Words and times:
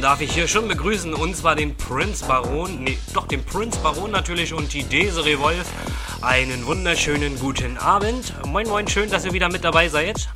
Darf 0.00 0.22
ich 0.22 0.32
hier 0.32 0.48
schon 0.48 0.66
begrüßen 0.66 1.12
und 1.12 1.36
zwar 1.36 1.54
den 1.54 1.76
Prinz 1.76 2.22
Baron, 2.22 2.84
nee, 2.84 2.96
doch 3.12 3.26
den 3.26 3.44
Prinz 3.44 3.76
Baron 3.76 4.10
natürlich 4.10 4.54
und 4.54 4.72
die 4.72 4.82
Desiree 4.82 5.38
Wolf. 5.38 5.66
Einen 6.22 6.64
wunderschönen 6.64 7.38
guten 7.38 7.76
Abend. 7.76 8.32
Moin 8.46 8.66
moin, 8.66 8.88
schön, 8.88 9.10
dass 9.10 9.26
ihr 9.26 9.34
wieder 9.34 9.50
mit 9.50 9.62
dabei 9.62 9.90
seid. 9.90 10.30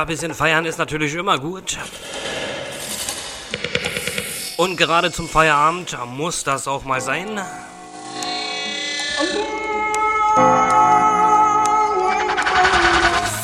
Ein 0.00 0.06
bisschen 0.06 0.32
feiern 0.32 0.64
ist 0.64 0.78
natürlich 0.78 1.14
immer 1.14 1.38
gut. 1.38 1.76
Und 4.56 4.78
gerade 4.78 5.12
zum 5.12 5.28
Feierabend 5.28 5.94
muss 6.06 6.42
das 6.42 6.66
auch 6.66 6.84
mal 6.84 7.02
sein. 7.02 7.38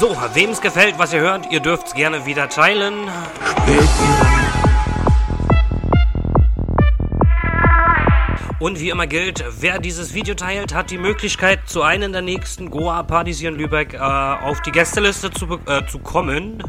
So, 0.01 0.17
wem 0.33 0.51
es 0.51 0.63
gefällt, 0.63 0.99
was 0.99 1.13
ihr 1.13 1.21
hört, 1.21 1.53
ihr 1.53 1.61
dürft 1.61 1.89
es 1.89 1.95
gerne 1.95 2.25
wieder 2.25 2.49
teilen. 2.49 3.11
Und 8.67 8.81
wie 8.81 8.91
immer 8.91 9.07
gilt, 9.07 9.45
wer 9.61 9.79
dieses 9.79 10.13
Video 10.13 10.35
teilt, 10.35 10.75
hat 10.75 10.91
die 10.91 10.99
Möglichkeit, 10.99 11.69
zu 11.69 11.83
einem 11.83 12.11
der 12.11 12.21
nächsten 12.21 12.69
Goa-Partys 12.69 13.39
hier 13.39 13.51
in 13.51 13.55
Lübeck 13.55 13.95
äh, 13.95 13.99
auf 13.99 14.61
die 14.63 14.73
Gästeliste 14.73 15.31
zu, 15.31 15.61
äh, 15.67 15.87
zu 15.87 16.01
kommen. 16.01 16.65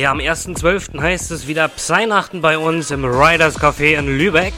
Ja, 0.00 0.12
am 0.12 0.18
1.12. 0.20 1.00
heißt 1.00 1.32
es 1.32 1.48
wieder 1.48 1.66
Psynachten 1.66 2.40
bei 2.40 2.56
uns 2.56 2.92
im 2.92 3.04
Riders 3.04 3.58
Café 3.58 3.98
in 3.98 4.16
Lübeck. 4.16 4.54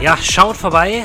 Ja, 0.00 0.16
schaut 0.16 0.56
vorbei. 0.56 1.04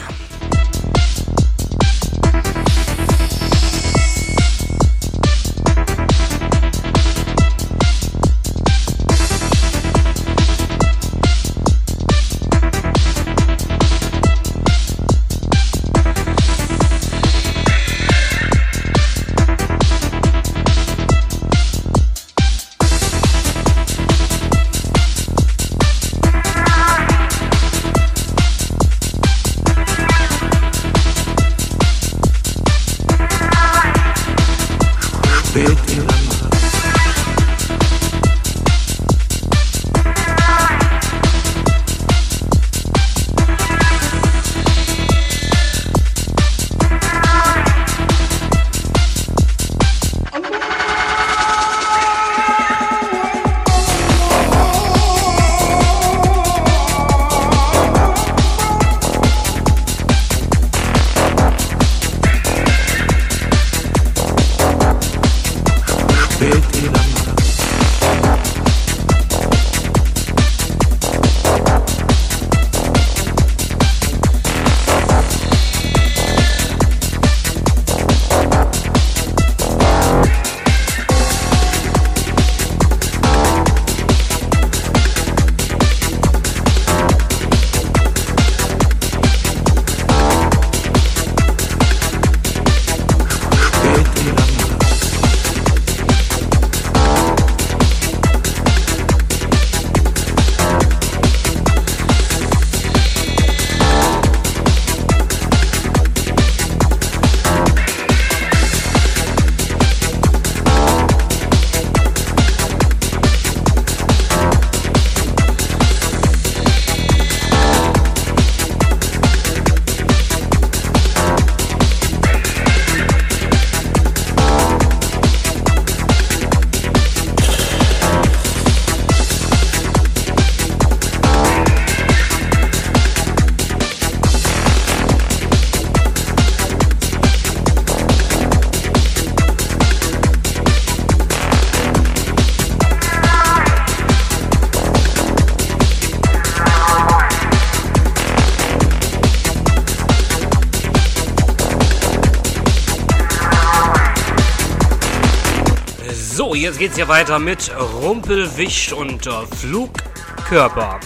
So, 156.51 156.55
jetzt 156.55 156.79
geht's 156.79 156.97
hier 156.97 157.07
weiter 157.07 157.39
mit 157.39 157.71
Rumpelwicht 158.01 158.91
und 158.91 159.25
äh, 159.25 159.31
Flugkörper. 159.55 160.99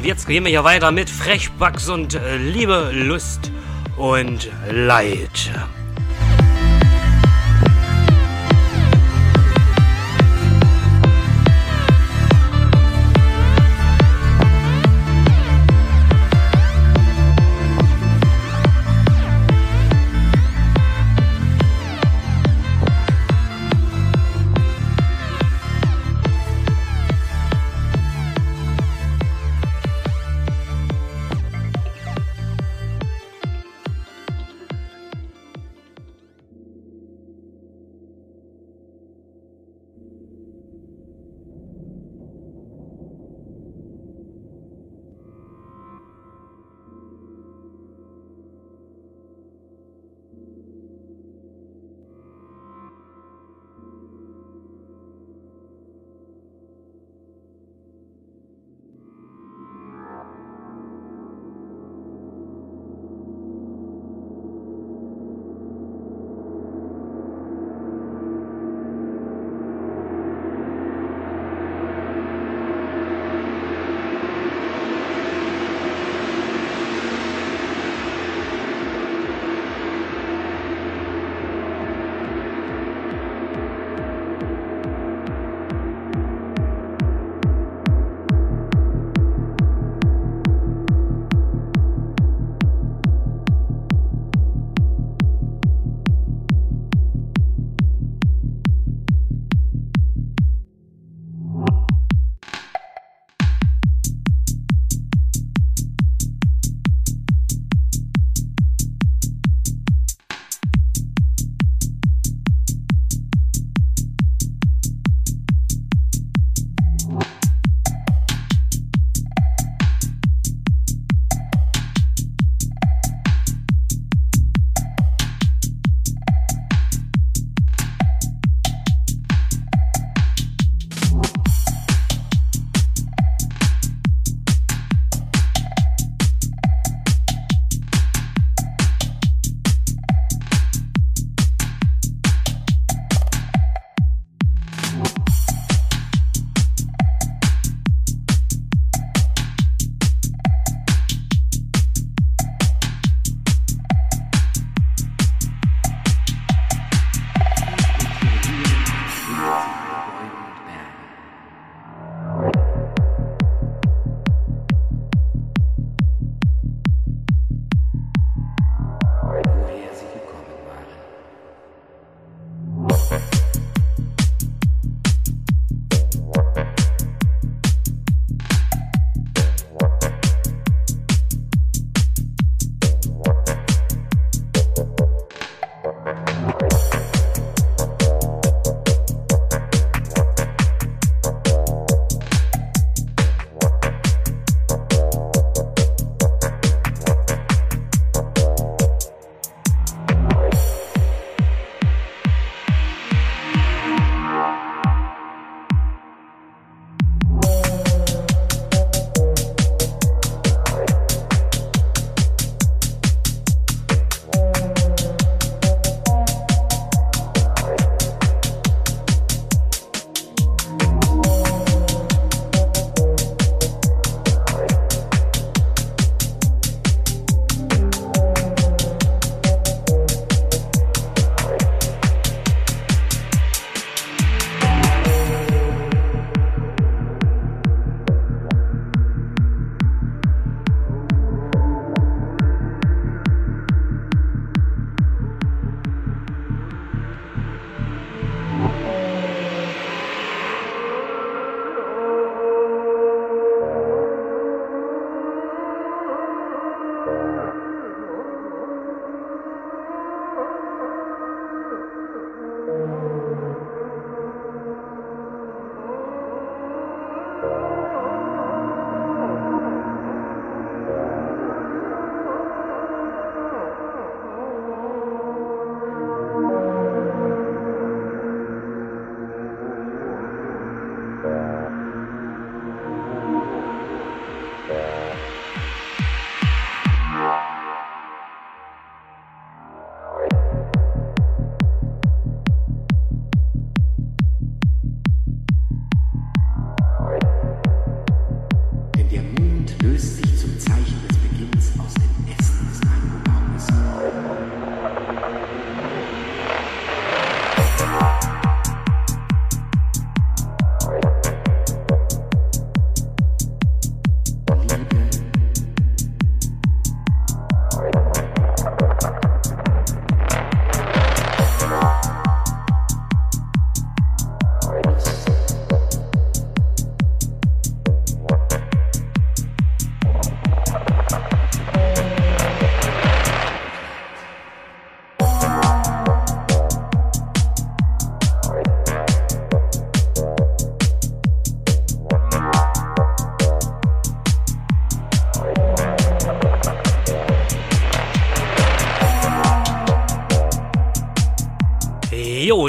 Jetzt 0.00 0.26
gehen 0.26 0.44
wir 0.44 0.50
ja 0.50 0.64
weiter 0.64 0.90
mit 0.90 1.10
Frechbugs 1.10 1.88
und 1.88 2.14
äh, 2.14 2.36
Liebe, 2.36 2.90
Lust 2.92 3.52
und 3.96 4.50
Leid. 4.70 5.52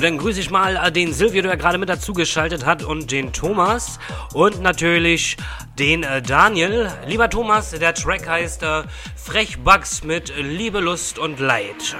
Dann 0.04 0.18
grüße 0.18 0.40
ich 0.40 0.50
mal 0.50 0.76
äh, 0.76 0.92
den 0.92 1.14
Silvio, 1.14 1.42
der 1.42 1.56
gerade 1.56 1.78
mit 1.78 1.88
dazugeschaltet 1.88 2.66
hat 2.66 2.84
und 2.84 3.12
den 3.12 3.32
Thomas 3.32 4.00
und 4.34 4.62
natürlich 4.62 5.38
den 5.80 6.04
äh, 6.04 6.22
Daniel. 6.22 6.92
Lieber 7.08 7.30
Thomas, 7.30 7.72
der 7.72 7.94
Track 7.94 8.28
heißt 8.28 8.64
äh, 8.64 8.84
Frechbugs 9.16 10.04
mit 10.04 10.34
Liebe, 10.38 10.82
Lust 10.82 11.20
und 11.20 11.40
Leid. 11.40 11.96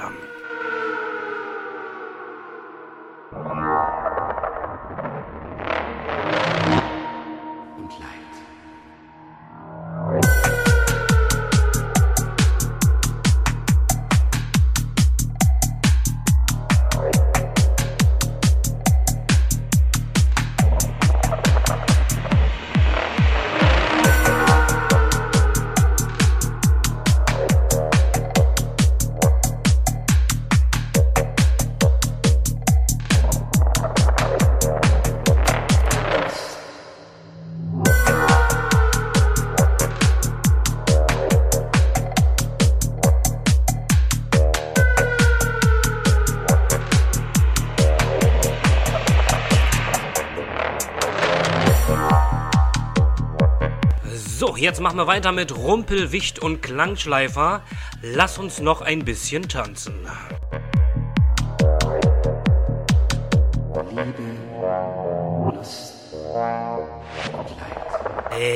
Jetzt 54.56 54.80
machen 54.80 54.96
wir 54.96 55.06
weiter 55.06 55.32
mit 55.32 55.56
Rumpel, 55.56 56.12
Wicht 56.12 56.38
und 56.38 56.62
Klangschleifer. 56.62 57.62
Lass 58.02 58.38
uns 58.38 58.60
noch 58.60 58.80
ein 58.80 59.04
bisschen 59.04 59.48
tanzen. 59.48 60.06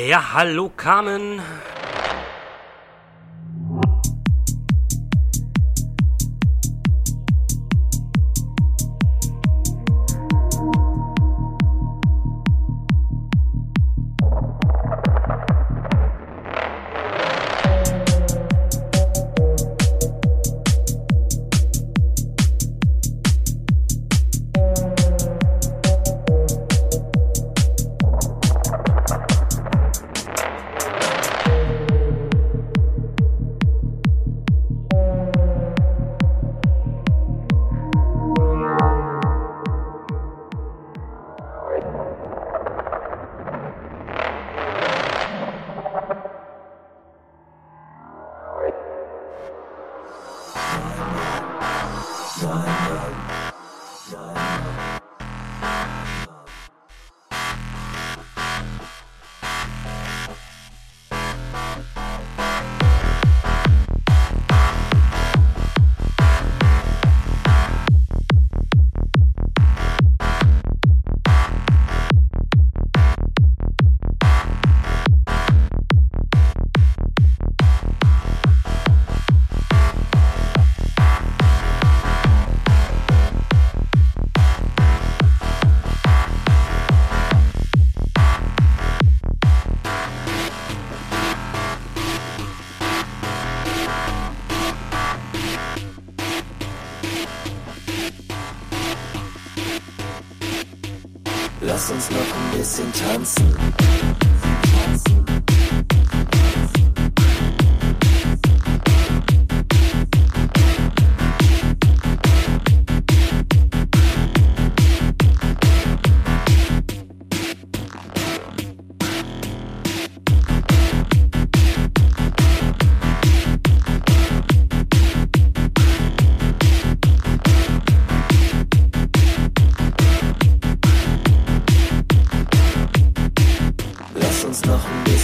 Ja, 0.09 0.33
hallo 0.33 0.71
Carmen. 0.77 1.41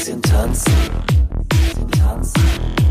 bisschen 0.05 0.21
tanzen. 0.21 0.75
Bisschen 1.49 1.91
tanzen. 1.91 2.84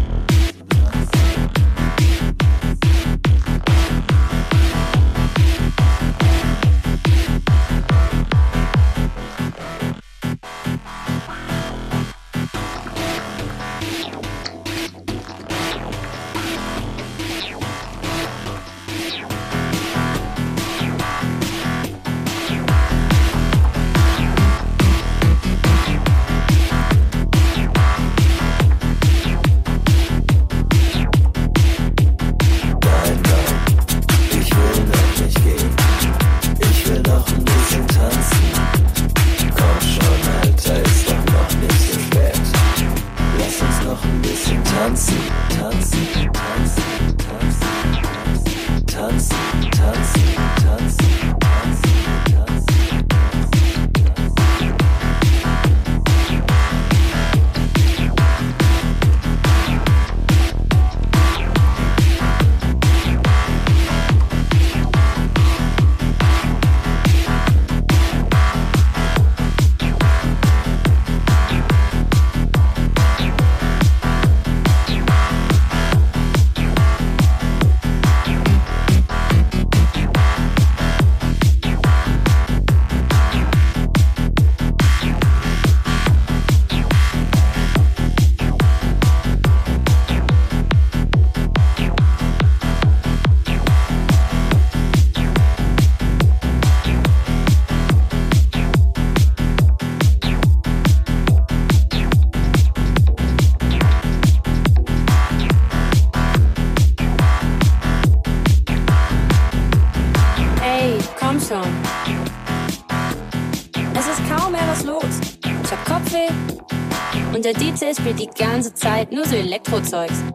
Der 117.43 117.53
DJ 117.53 117.93
spielt 117.93 118.19
die 118.19 118.27
ganze 118.27 118.73
Zeit 118.73 119.12
nur 119.12 119.25
so 119.25 119.36
Elektrozeugs. 119.36 120.33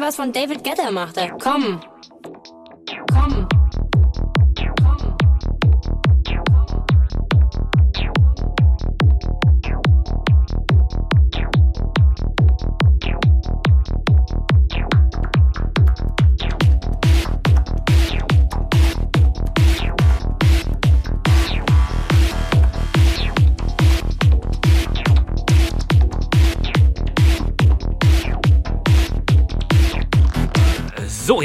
Was 0.00 0.16
von 0.16 0.32
David 0.32 0.64
Guetta 0.64 0.90
machte. 0.90 1.30
Komm. 1.42 1.80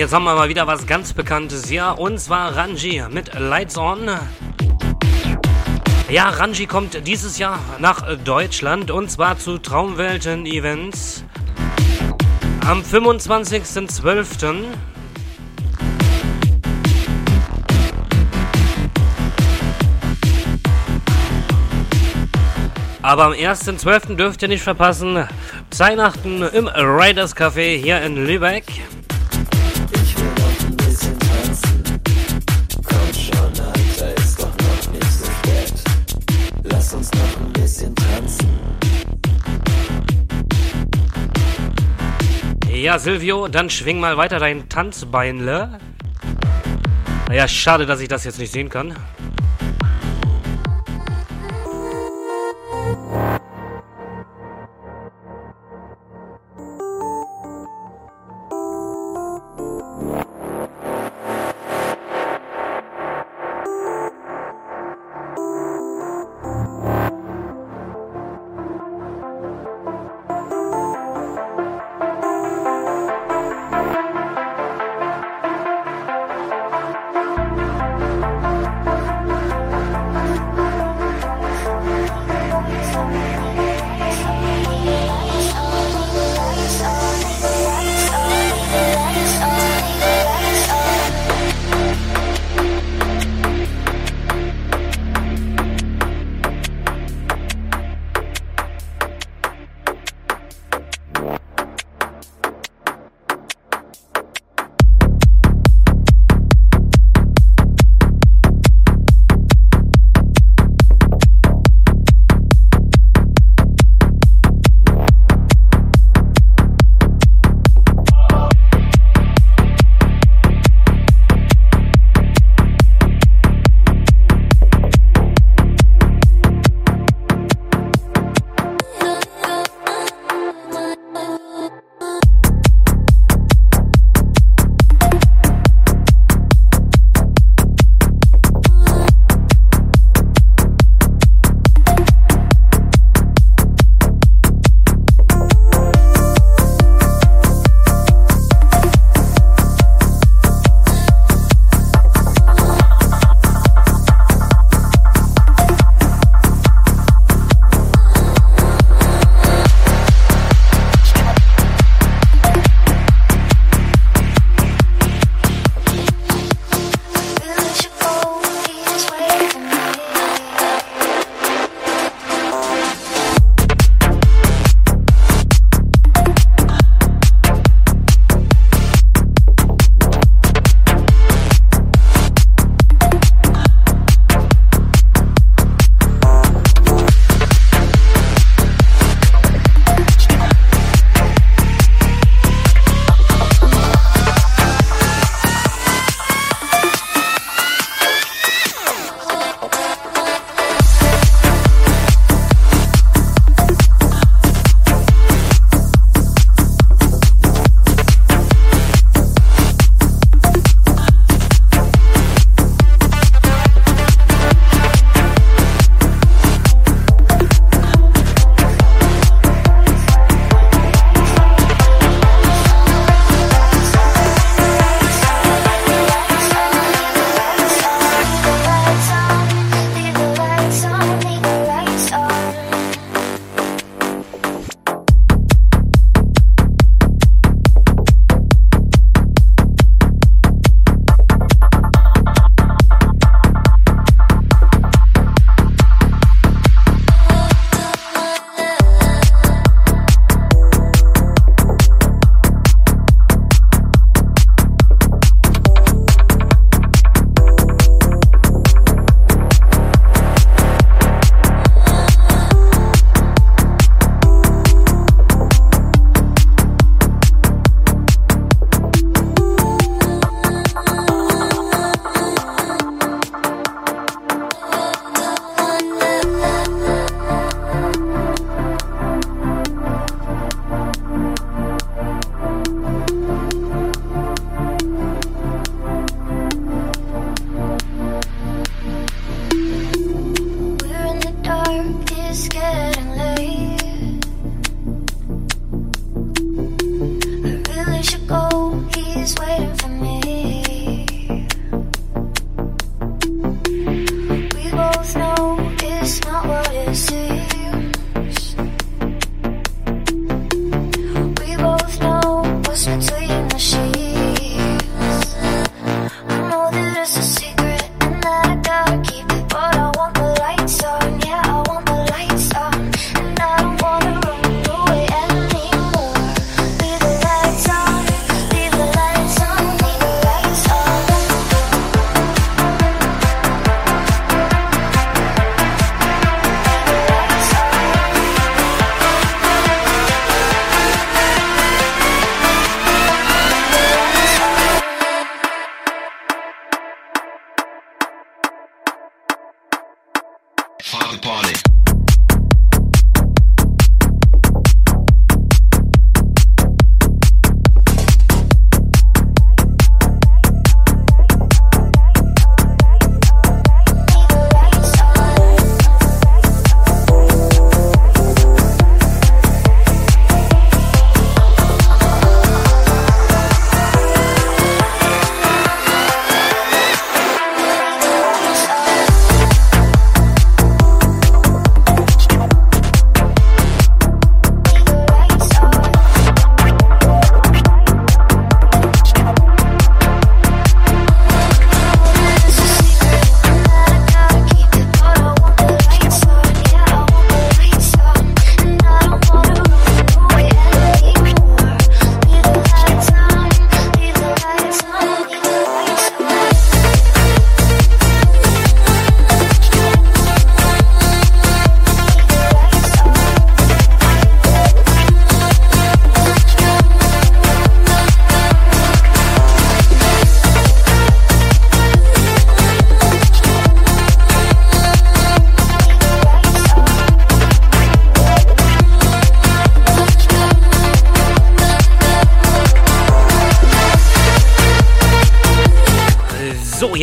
Jetzt 0.06 0.14
haben 0.14 0.26
wir 0.26 0.36
mal 0.36 0.50
wieder 0.50 0.68
was 0.68 0.86
ganz 0.86 1.14
Bekanntes 1.14 1.68
hier. 1.68 1.96
Und 1.98 2.20
zwar 2.20 2.56
Ranji 2.56 3.02
mit 3.10 3.34
Lights 3.40 3.76
On. 3.76 4.08
Ja, 6.12 6.30
Ranji 6.30 6.68
kommt 6.68 7.08
dieses 7.08 7.40
Jahr 7.40 7.58
nach 7.80 8.16
Deutschland 8.18 8.92
und 8.92 9.10
zwar 9.10 9.40
zu 9.40 9.58
Traumwelten 9.58 10.46
Events. 10.46 11.24
Am 12.68 12.84
25.12. 12.84 14.66
Aber 23.02 23.24
am 23.24 23.32
1.12. 23.32 24.18
dürft 24.18 24.44
ihr 24.44 24.50
nicht 24.50 24.62
verpassen. 24.62 25.28
Weihnachten 25.76 26.44
im 26.44 26.68
Riders 26.68 27.36
Café 27.36 27.76
hier 27.76 28.04
in 28.04 28.28
Lübeck. 28.28 28.66
Silvio, 43.00 43.48
dann 43.48 43.70
schwing 43.70 44.00
mal 44.00 44.18
weiter 44.18 44.40
dein 44.40 44.70
Tanzbeinle. 44.70 45.80
Naja, 47.28 47.48
schade, 47.48 47.86
dass 47.86 48.00
ich 48.00 48.08
das 48.08 48.24
jetzt 48.24 48.40
nicht 48.40 48.52
sehen 48.52 48.70
kann. 48.70 48.96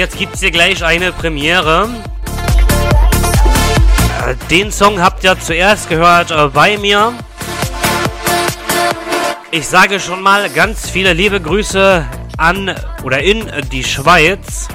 Jetzt 0.03 0.19
gibt 0.19 0.35
es 0.35 0.41
hier 0.41 0.51
gleich 0.51 0.83
eine 0.83 1.12
Premiere. 1.12 1.88
Äh, 4.27 4.35
den 4.51 4.73
Song 4.73 5.01
habt 5.01 5.23
ihr 5.23 5.38
zuerst 5.38 5.88
gehört 5.88 6.33
äh, 6.33 6.49
bei 6.49 6.77
mir. 6.77 7.12
Ich 9.53 9.69
sage 9.69 10.01
schon 10.01 10.21
mal 10.21 10.51
ganz 10.51 10.91
viele 10.91 11.12
liebe 11.12 11.41
Grüße 11.41 12.05
an 12.37 12.75
oder 13.05 13.21
in 13.21 13.49
die 13.71 13.85
Schweiz. 13.85 14.67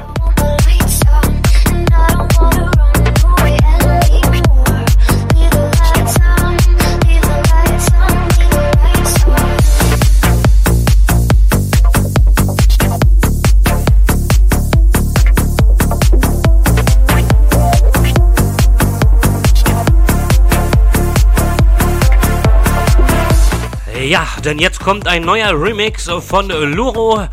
Denn 24.47 24.59
jetzt 24.59 24.79
kommt 24.79 25.09
ein 25.09 25.23
neuer 25.23 25.51
Remix 25.61 26.09
von 26.09 26.47
Luro 26.47 27.27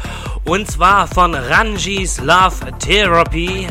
und 0.47 0.69
zwar 0.69 1.07
von 1.07 1.33
Ranjis 1.33 2.19
Love 2.19 2.77
Therapy. 2.81 3.69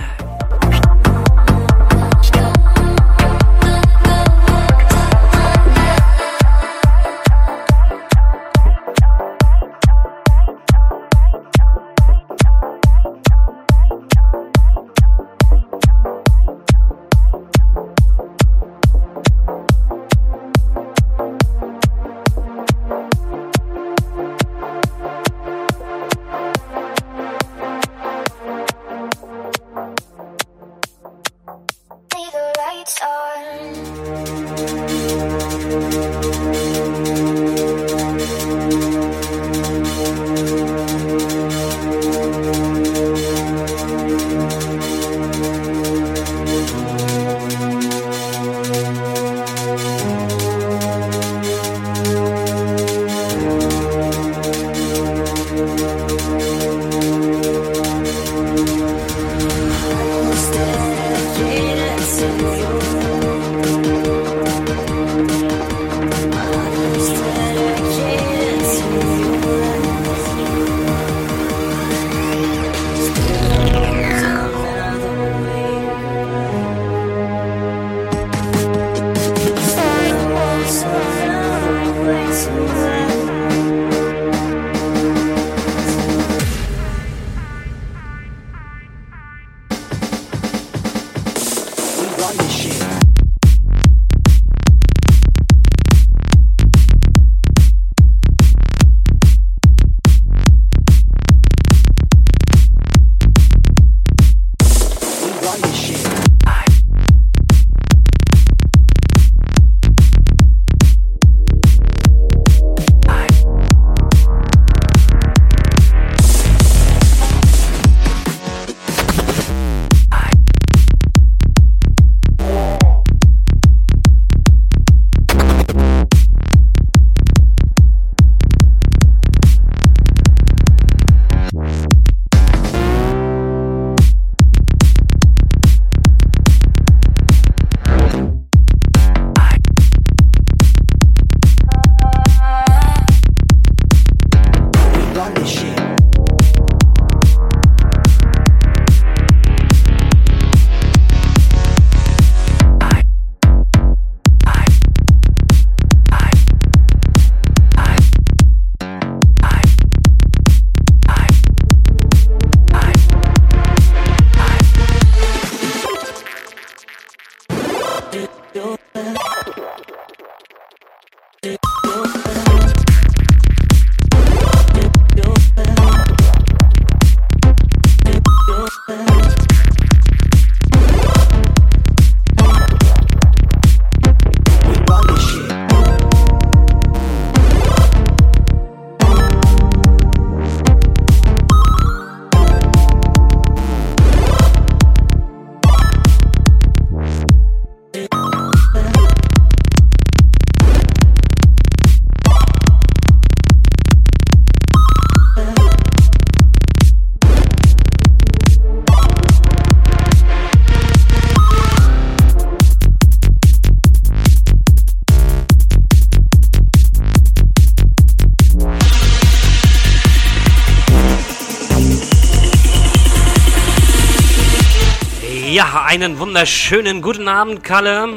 Einen 225.94 226.17
wunderschönen 226.17 227.04
guten 227.04 227.27
Abend, 227.27 227.63
Kalle. 227.63 228.08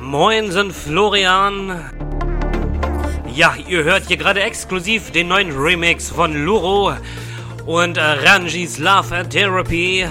Moinsen, 0.00 0.72
Florian. 0.72 1.88
Ja, 3.32 3.54
ihr 3.68 3.84
hört 3.84 4.08
hier 4.08 4.16
gerade 4.16 4.42
exklusiv 4.42 5.12
den 5.12 5.28
neuen 5.28 5.56
Remix 5.56 6.10
von 6.10 6.34
Luro 6.34 6.96
und 7.64 7.96
äh, 7.96 8.00
Ranjis 8.00 8.78
Love 8.78 9.28
Therapy. 9.28 10.04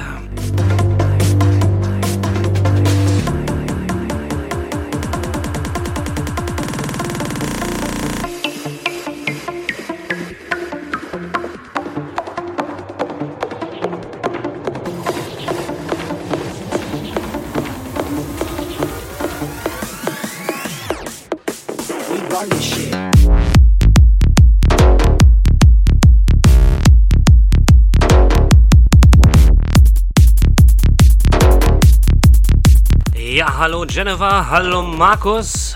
Jennifer, 33.92 34.50
hallo 34.50 34.84
Markus. 34.84 35.76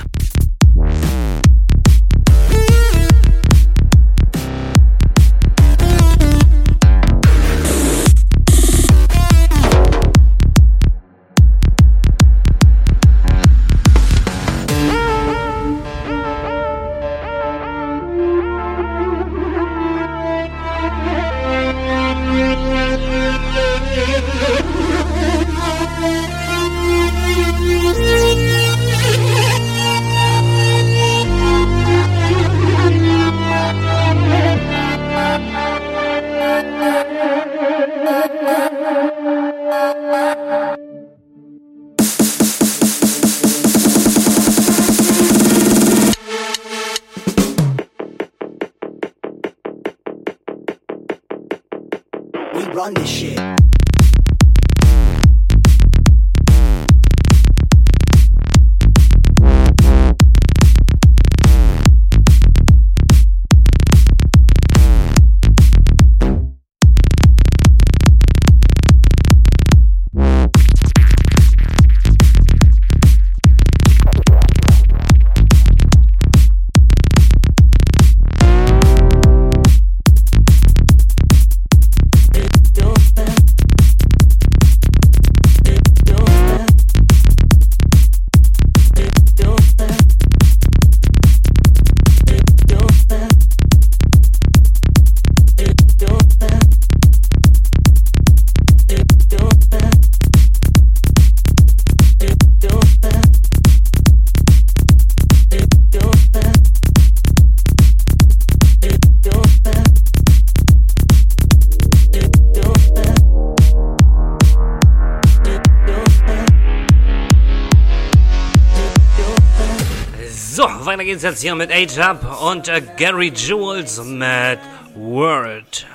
Geht's 121.05 121.23
jetzt 121.23 121.41
hier 121.41 121.55
mit 121.55 121.71
A-Tap 121.71 122.41
und 122.41 122.67
äh, 122.67 122.81
Gary 122.97 123.31
Jules 123.33 124.03
mit 124.03 124.59
Word. 124.95 125.85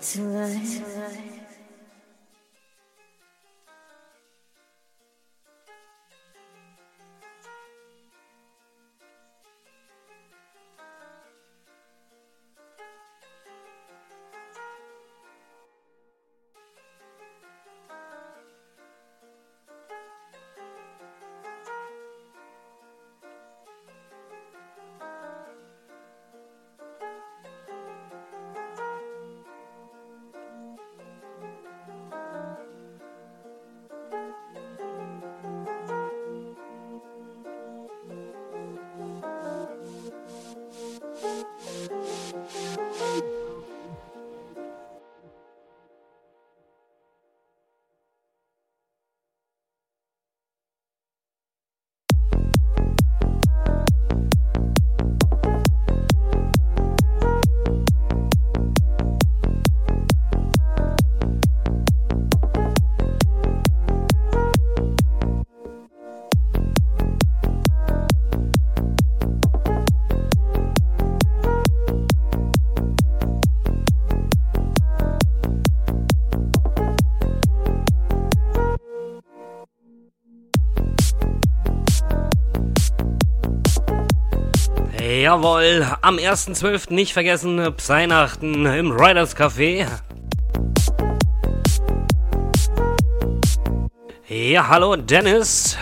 Tonight. 0.00 1.25
Jawohl, 85.26 85.84
am 86.02 86.18
1.12. 86.18 86.92
nicht 86.92 87.12
vergessen, 87.12 87.74
Pseinachten 87.76 88.64
im 88.64 88.92
Riders 88.92 89.36
Café. 89.36 89.84
Ja, 94.28 94.68
hallo 94.68 94.94
Dennis. 94.94 95.76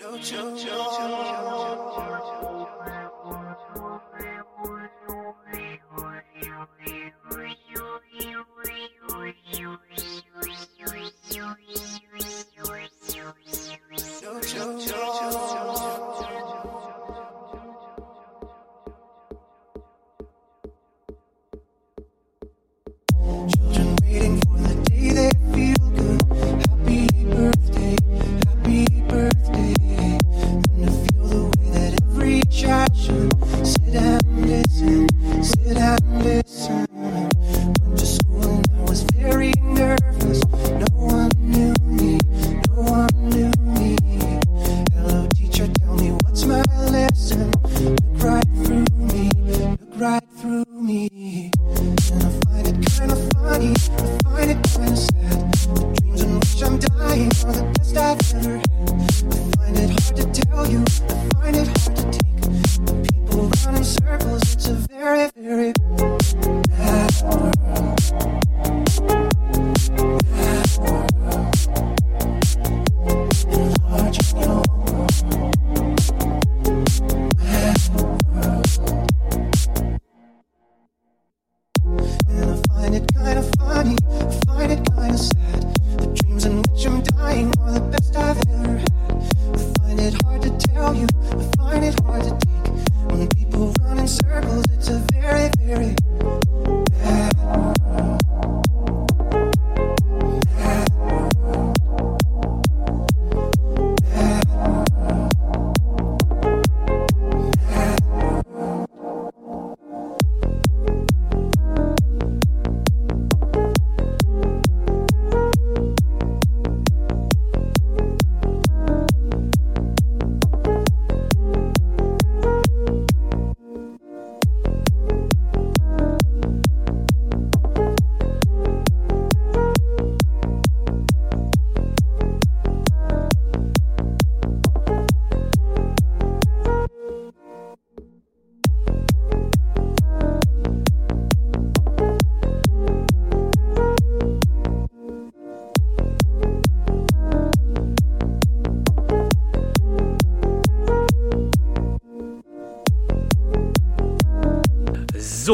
Don't 0.00 0.32
you, 0.32 0.38
don't. 0.66 1.03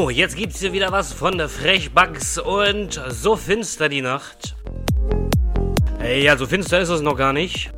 So, 0.01 0.09
jetzt 0.09 0.35
gibt's 0.35 0.61
hier 0.61 0.73
wieder 0.73 0.93
was 0.93 1.13
von 1.13 1.37
der 1.37 1.51
Frechbugs 1.51 2.39
und 2.39 2.99
so 3.11 3.37
finster 3.37 3.91
die 3.91 4.01
Nacht. 4.01 4.57
Ja, 6.03 6.39
so 6.39 6.47
finster 6.47 6.81
ist 6.81 6.89
es 6.89 7.03
noch 7.03 7.19
gar 7.19 7.35
nicht. 7.35 7.71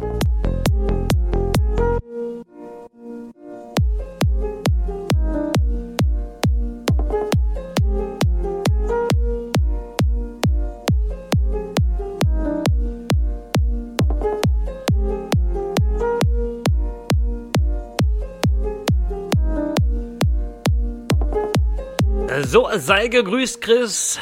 Sei 22.79 23.09
gegrüßt, 23.09 23.61
Chris. 23.61 24.19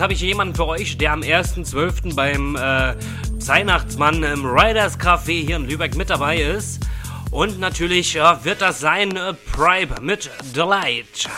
Jetzt 0.00 0.04
habe 0.04 0.14
ich 0.14 0.22
jemanden 0.22 0.54
für 0.54 0.66
euch, 0.66 0.96
der 0.96 1.12
am 1.12 1.20
1.12. 1.20 2.14
beim 2.14 2.56
äh, 2.56 2.94
Weihnachtsmann 3.46 4.22
im 4.22 4.46
Riders 4.46 4.98
Café 4.98 5.44
hier 5.44 5.56
in 5.56 5.68
Lübeck 5.68 5.94
mit 5.94 6.08
dabei 6.08 6.38
ist. 6.40 6.80
Und 7.30 7.60
natürlich 7.60 8.16
äh, 8.16 8.22
wird 8.42 8.62
das 8.62 8.80
sein 8.80 9.14
äh, 9.14 9.34
Pribe 9.34 10.00
mit 10.00 10.30
Delight. 10.56 11.28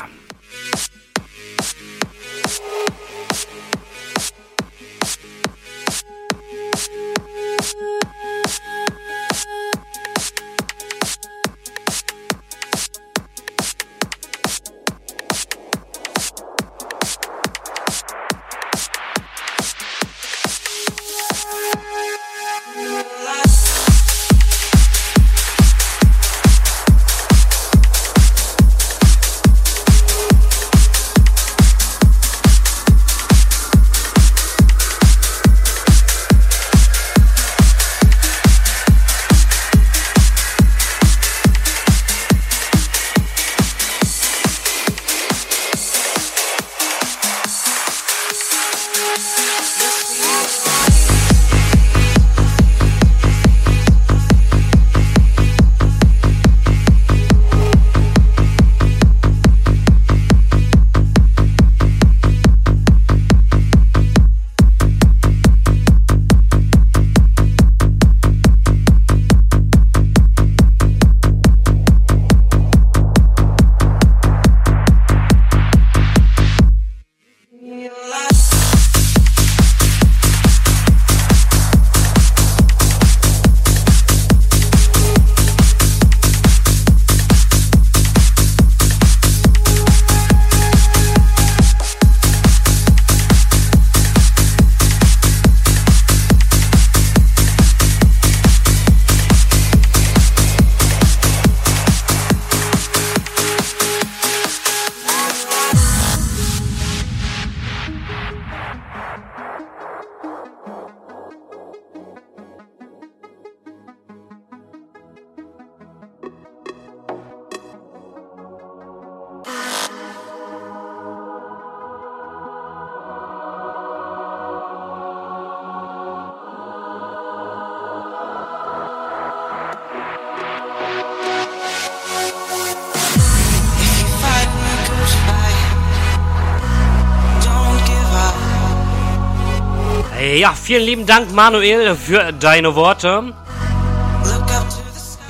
Ja, 140.34 140.54
vielen 140.54 140.84
lieben 140.84 141.04
Dank, 141.04 141.30
Manuel, 141.32 141.94
für 141.94 142.32
deine 142.32 142.74
Worte. 142.74 143.34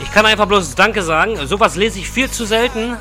Ich 0.00 0.12
kann 0.12 0.24
einfach 0.26 0.46
bloß 0.46 0.76
Danke 0.76 1.02
sagen. 1.02 1.44
Sowas 1.48 1.74
lese 1.74 1.98
ich 1.98 2.08
viel 2.08 2.30
zu 2.30 2.44
selten. 2.44 2.96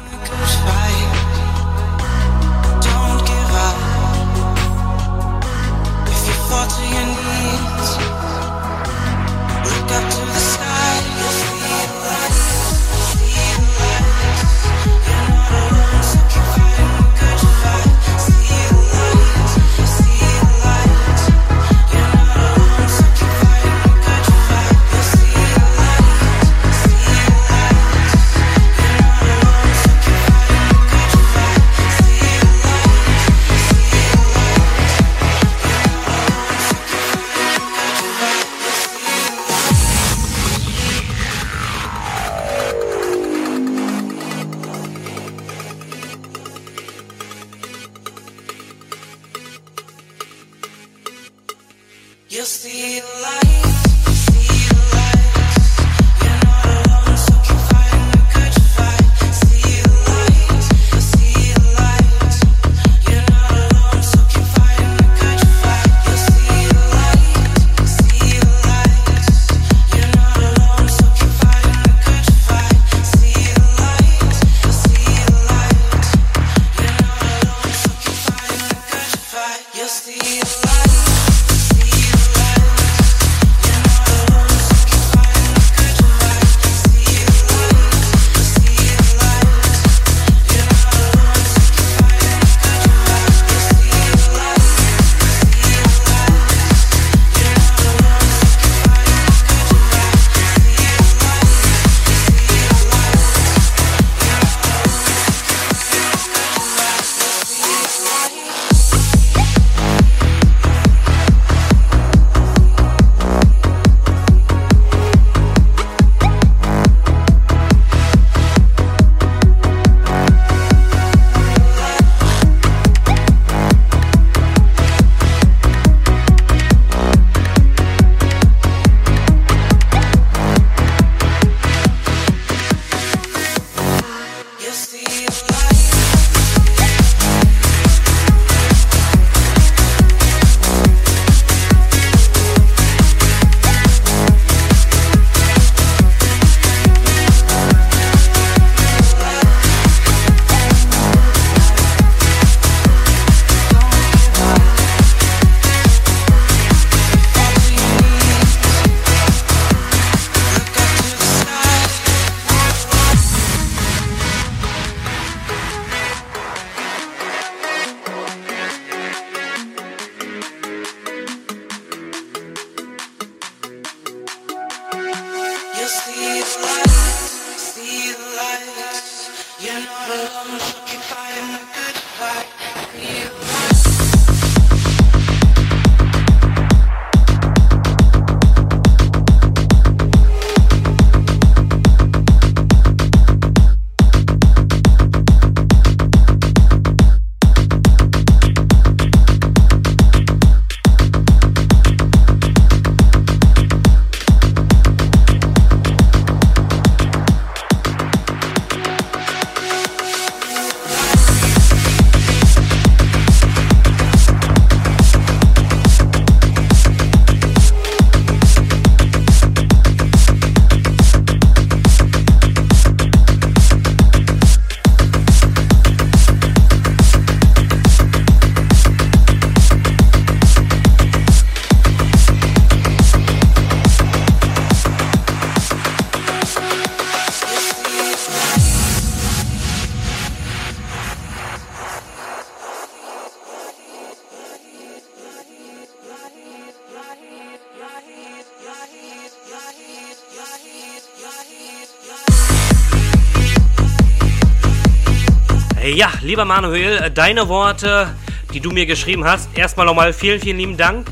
Ja, 256.02 256.12
lieber 256.24 256.46
Manuel, 256.46 257.12
deine 257.12 257.48
Worte, 257.48 258.08
die 258.56 258.60
du 258.60 258.72
mir 258.72 258.88
geschrieben 258.88 259.24
hast, 259.24 259.56
erstmal 259.56 259.86
nochmal 259.86 260.14
vielen, 260.14 260.42
vielen 260.42 260.58
lieben 260.58 260.76
Dank. 260.76 261.08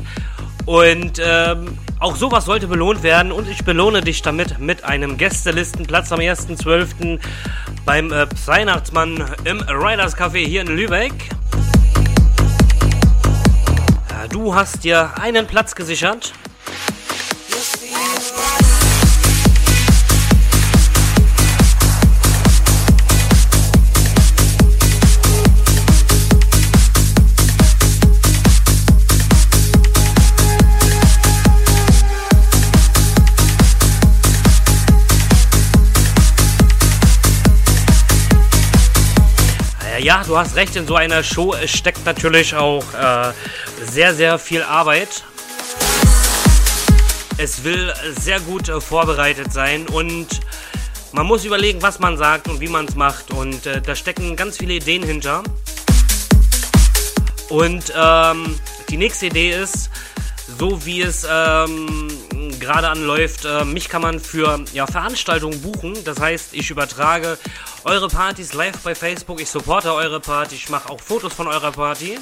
Und 0.66 1.22
ähm, 1.24 1.78
auch 2.00 2.16
sowas 2.16 2.44
sollte 2.44 2.66
belohnt 2.66 3.04
werden 3.04 3.30
und 3.30 3.48
ich 3.48 3.64
belohne 3.64 4.00
dich 4.00 4.20
damit 4.22 4.58
mit 4.58 4.82
einem 4.82 5.16
Gästelistenplatz 5.16 6.10
am 6.10 6.18
1.12. 6.18 7.20
beim 7.84 8.10
äh, 8.10 8.26
Weihnachtsmann 8.46 9.24
im 9.44 9.60
Riders 9.60 10.16
Café 10.16 10.44
hier 10.44 10.62
in 10.62 10.66
Lübeck. 10.66 11.14
Du 14.30 14.56
hast 14.56 14.82
dir 14.82 15.12
einen 15.20 15.46
Platz 15.46 15.76
gesichert. 15.76 16.32
Ja, 40.00 40.22
du 40.24 40.36
hast 40.36 40.56
recht, 40.56 40.76
in 40.76 40.86
so 40.86 40.96
einer 40.96 41.22
Show 41.22 41.54
steckt 41.66 42.04
natürlich 42.06 42.54
auch 42.54 42.84
äh, 42.94 43.32
sehr, 43.84 44.14
sehr 44.14 44.38
viel 44.38 44.62
Arbeit. 44.62 45.24
Es 47.36 47.64
will 47.64 47.92
sehr 48.18 48.40
gut 48.40 48.68
äh, 48.68 48.80
vorbereitet 48.80 49.52
sein 49.52 49.86
und 49.88 50.40
man 51.12 51.26
muss 51.26 51.44
überlegen, 51.44 51.82
was 51.82 51.98
man 51.98 52.16
sagt 52.16 52.48
und 52.48 52.60
wie 52.60 52.68
man 52.68 52.86
es 52.86 52.94
macht. 52.94 53.30
Und 53.30 53.66
äh, 53.66 53.80
da 53.82 53.94
stecken 53.94 54.36
ganz 54.36 54.56
viele 54.56 54.74
Ideen 54.74 55.02
hinter. 55.02 55.42
Und 57.48 57.92
ähm, 57.96 58.58
die 58.88 58.96
nächste 58.96 59.26
Idee 59.26 59.50
ist, 59.50 59.90
so 60.58 60.84
wie 60.84 61.02
es 61.02 61.26
ähm, 61.28 62.08
gerade 62.60 62.88
anläuft, 62.88 63.44
äh, 63.44 63.64
mich 63.64 63.88
kann 63.88 64.02
man 64.02 64.20
für 64.20 64.64
ja, 64.72 64.86
Veranstaltungen 64.86 65.60
buchen. 65.62 66.04
Das 66.04 66.20
heißt, 66.20 66.54
ich 66.54 66.70
übertrage 66.70 67.38
eure 67.84 68.08
Partys 68.08 68.52
live 68.52 68.78
bei 68.84 68.94
Facebook, 68.94 69.40
ich 69.40 69.50
supporte 69.50 69.92
eure 69.92 70.20
Party, 70.20 70.54
ich 70.54 70.68
mache 70.68 70.90
auch 70.90 71.00
Fotos 71.00 71.32
von 71.32 71.48
eurer 71.48 71.72
Party. 71.72 72.18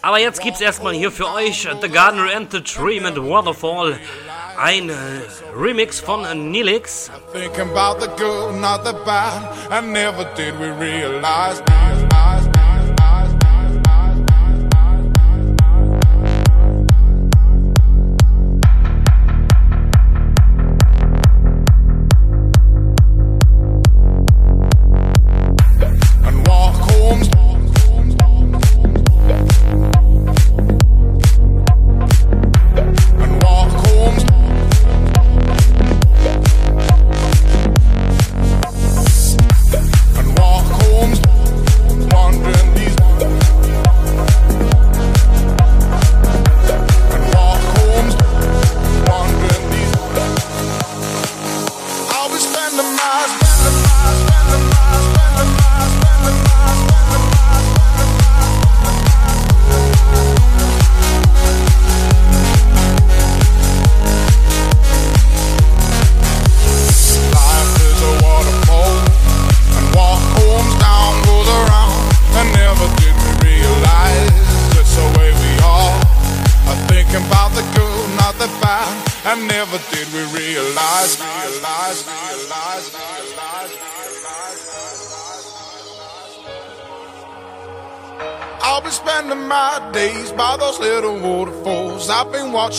Aber 0.00 0.18
jetzt 0.18 0.40
gibt's 0.40 0.60
erstmal 0.60 0.94
hier 0.94 1.12
für 1.12 1.32
euch 1.32 1.68
The 1.80 1.88
Gardener 1.88 2.34
and 2.34 2.50
the 2.50 2.60
Tree 2.60 3.00
mit 3.00 3.16
Waterfall. 3.16 3.98
Ein 4.60 4.90
Remix 5.56 6.00
von 6.00 6.50
Nilix. 6.50 7.10
Thinking 7.32 7.70
about 7.70 8.00
the 8.00 8.08
good, 8.16 8.60
not 8.60 8.84
the 8.84 8.92
bad, 9.04 9.54
and 9.70 9.92
never 9.92 10.24
did 10.34 10.58
we 10.58 10.70
realize. 10.80 11.62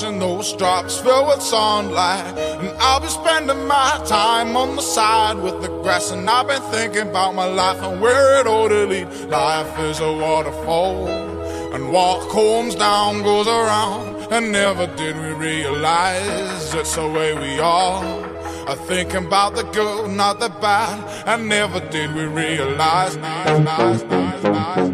Watching 0.01 0.19
those 0.19 0.53
drops 0.53 0.99
fill 0.99 1.27
with 1.27 1.41
sunlight. 1.41 2.37
And 2.37 2.69
I'll 2.79 2.99
be 2.99 3.07
spending 3.07 3.65
my 3.67 4.01
time 4.05 4.55
on 4.55 4.75
the 4.75 4.81
side 4.81 5.37
with 5.37 5.61
the 5.61 5.67
grass. 5.81 6.11
And 6.11 6.29
I've 6.29 6.47
been 6.47 6.61
thinking 6.71 7.09
about 7.09 7.35
my 7.35 7.45
life 7.45 7.81
and 7.81 8.01
where 8.01 8.39
it 8.39 8.47
ought 8.47 8.69
to 8.69 8.85
lead. 8.85 9.07
Life 9.29 9.79
is 9.79 9.99
a 9.99 10.11
waterfall, 10.11 11.07
and 11.73 11.91
what 11.91 12.29
comes 12.29 12.75
down 12.75 13.23
goes 13.23 13.47
around. 13.47 14.31
And 14.31 14.51
never 14.51 14.87
did 14.95 15.15
we 15.17 15.33
realize 15.33 16.73
it's 16.73 16.95
the 16.95 17.07
way 17.07 17.33
we 17.33 17.59
are. 17.59 18.03
I 18.67 18.75
think 18.75 19.15
about 19.15 19.55
the 19.55 19.63
good, 19.63 20.11
not 20.11 20.39
the 20.39 20.49
bad. 20.49 21.27
And 21.27 21.49
never 21.49 21.79
did 21.89 22.13
we 22.13 22.25
realize. 22.25 23.17
Nice, 23.17 23.59
nice, 23.59 24.03
nice, 24.43 24.88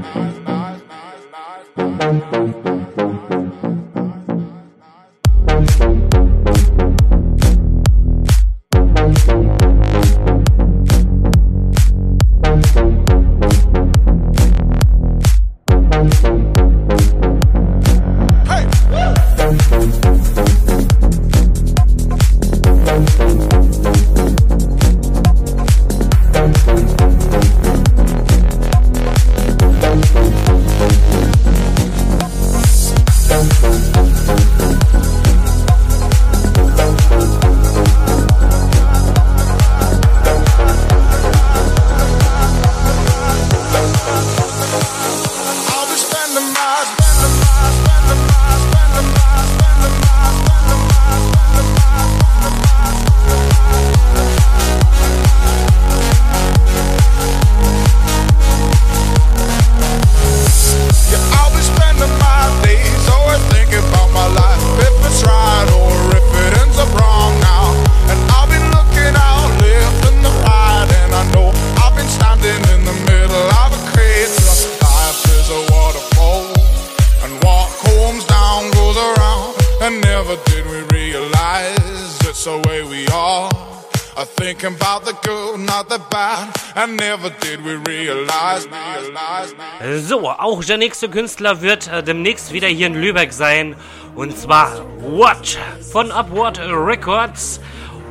auch 90.56 90.64
der 90.64 90.78
nächste 90.78 91.10
Künstler 91.10 91.60
wird 91.62 91.92
äh, 91.92 92.02
demnächst 92.02 92.54
wieder 92.54 92.70
hier 92.70 92.88
in 92.88 92.96
Lübeck 92.96 93.34
sein. 93.34 93.76
Und 94.16 94.38
zwar 94.38 94.86
What 95.02 95.58
von 95.92 96.12
Upward 96.12 96.60
Records. 96.60 97.60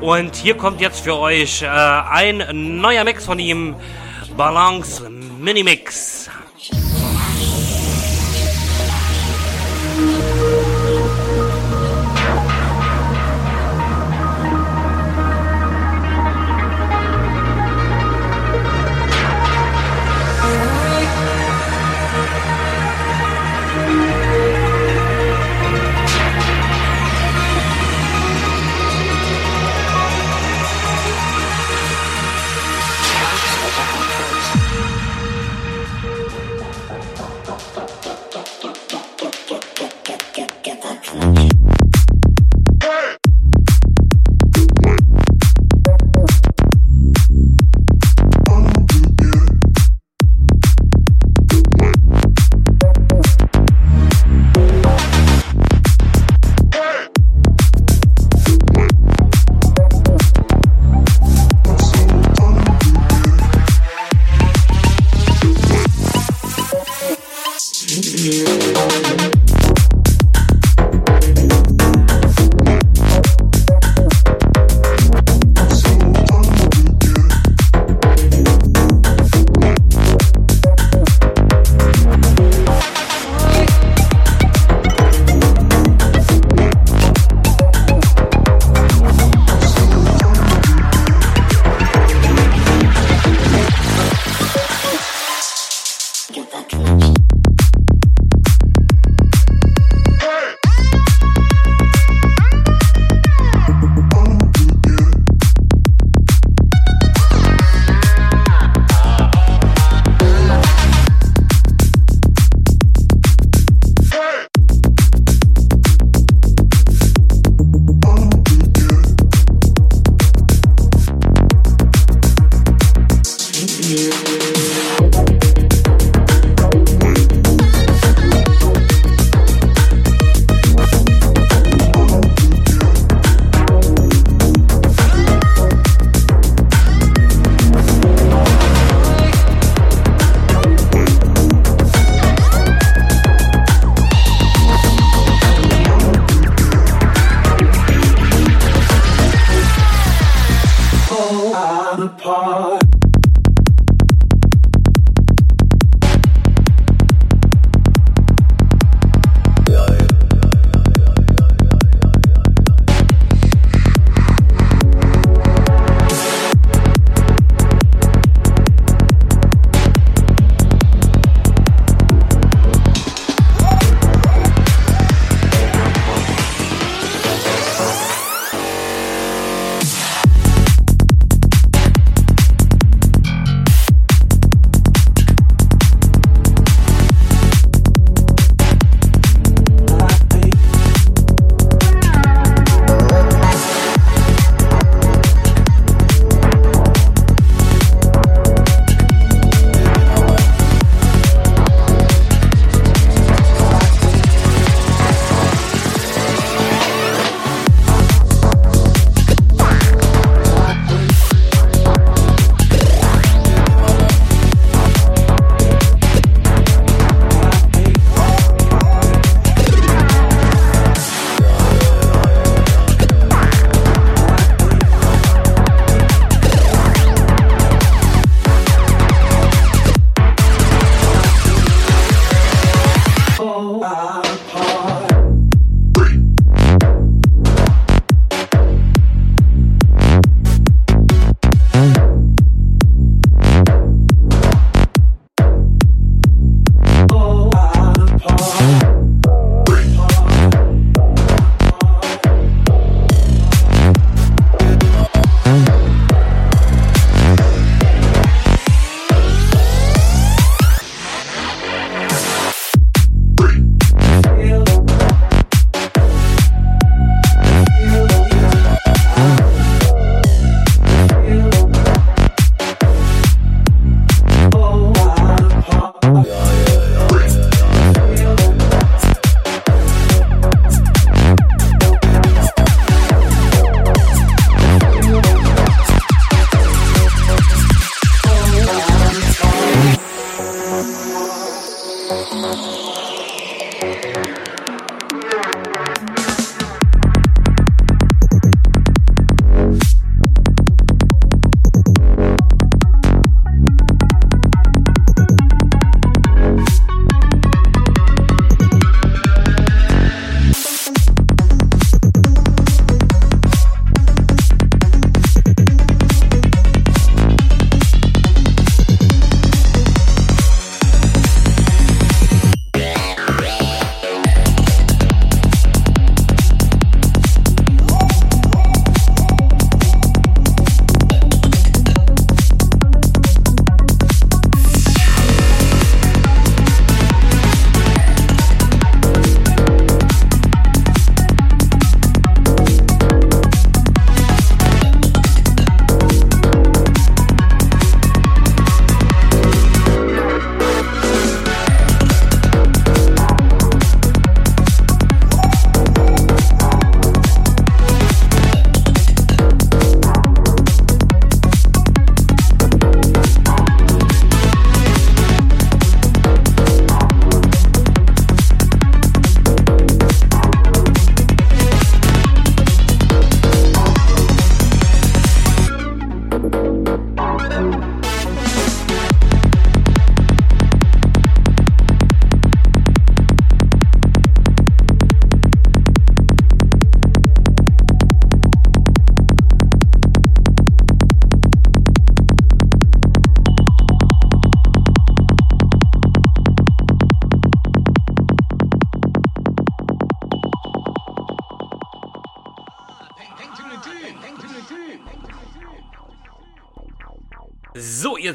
Und 0.02 0.36
hier 0.36 0.54
kommt 0.54 0.82
jetzt 0.82 1.00
für 1.00 1.16
euch 1.16 1.62
äh, 1.62 1.66
ein 1.66 2.80
neuer 2.82 3.04
Mix 3.04 3.24
von 3.24 3.38
ihm. 3.38 3.74
Balance 4.36 5.08
Minimix. 5.38 6.13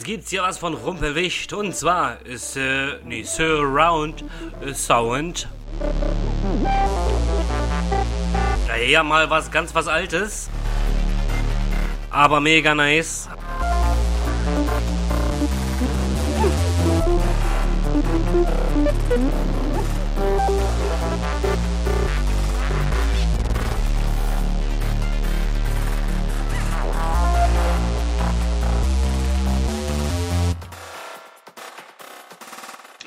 Gibt's 0.10 0.32
hier 0.32 0.42
was 0.42 0.58
von 0.58 0.74
Rumpelwicht 0.74 1.54
und 1.54 1.76
zwar 1.76 2.26
ist, 2.26 2.58
äh, 2.58 2.98
nee, 3.06 3.22
Surround 3.22 4.24
Sound. 4.74 5.48
Ja, 8.88 9.04
mal 9.04 9.30
was 9.30 9.52
ganz 9.52 9.76
was 9.76 9.88
Altes. 9.88 10.50
Aber 12.10 12.42
mega 12.42 12.74
nice. 12.74 13.30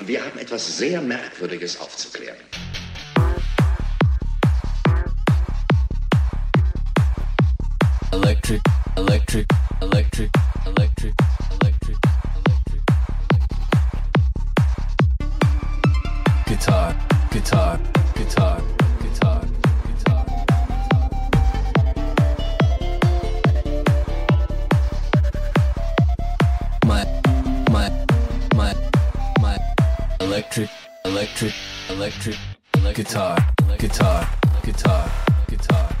Wir 0.05 0.25
haben 0.25 0.37
etwas 0.37 0.77
sehr 0.77 1.01
Merkwürdiges 1.01 1.79
aufzuklären. 1.79 2.35
Electric, 8.11 8.61
electric, 8.97 9.47
electric, 9.79 10.29
electric, 10.65 11.13
electric, 11.61 11.97
electric. 12.35 12.81
Guitar, 16.47 16.95
guitar, 17.31 17.79
guitar, 18.15 18.61
Electric, 30.33 30.69
electric, 31.05 31.53
electric, 31.89 32.37
electric. 32.73 33.05
Guitar, 33.05 33.37
guitar, 33.77 34.27
guitar, 34.63 35.11
guitar, 35.47 35.92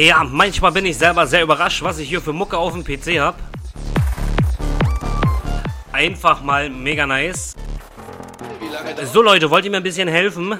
Ja, 0.00 0.24
manchmal 0.24 0.72
bin 0.72 0.86
ich 0.86 0.96
selber 0.96 1.26
sehr 1.26 1.42
überrascht, 1.42 1.82
was 1.82 1.98
ich 1.98 2.08
hier 2.08 2.22
für 2.22 2.32
Mucke 2.32 2.56
auf 2.56 2.72
dem 2.72 2.82
PC 2.82 3.20
hab. 3.20 3.38
Einfach 5.92 6.40
mal 6.40 6.70
mega 6.70 7.06
nice. 7.06 7.54
So 9.12 9.20
Leute, 9.20 9.50
wollt 9.50 9.66
ihr 9.66 9.70
mir 9.70 9.76
ein 9.76 9.82
bisschen 9.82 10.08
helfen? 10.08 10.58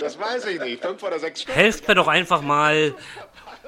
Das 0.00 0.16
weiß 0.16 0.46
ich 0.46 0.60
nicht. 0.60 0.80
Fünf 0.80 1.02
oder 1.02 1.18
sechs 1.18 1.42
Stunden. 1.42 1.58
Helft 1.58 1.88
mir 1.88 1.96
doch 1.96 2.06
einfach 2.06 2.40
mal, 2.40 2.94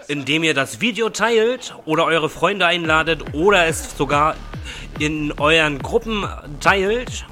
indem 0.07 0.45
ihr 0.45 0.55
das 0.55 0.81
Video 0.81 1.11
teilt 1.11 1.75
oder 1.87 2.05
eure 2.05 2.29
Freunde 2.29 2.65
einladet 2.65 3.35
oder 3.35 3.67
es 3.67 3.99
sogar 3.99 4.37
in 5.01 5.33
euren 5.33 5.81
Gruppen 5.81 6.25
teilt. 6.61 7.27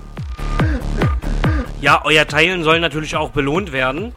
Ja, 1.81 2.03
euer 2.05 2.27
Teilen 2.27 2.65
soll 2.65 2.81
natürlich 2.81 3.15
auch 3.15 3.31
belohnt 3.31 3.71
werden. 3.71 4.17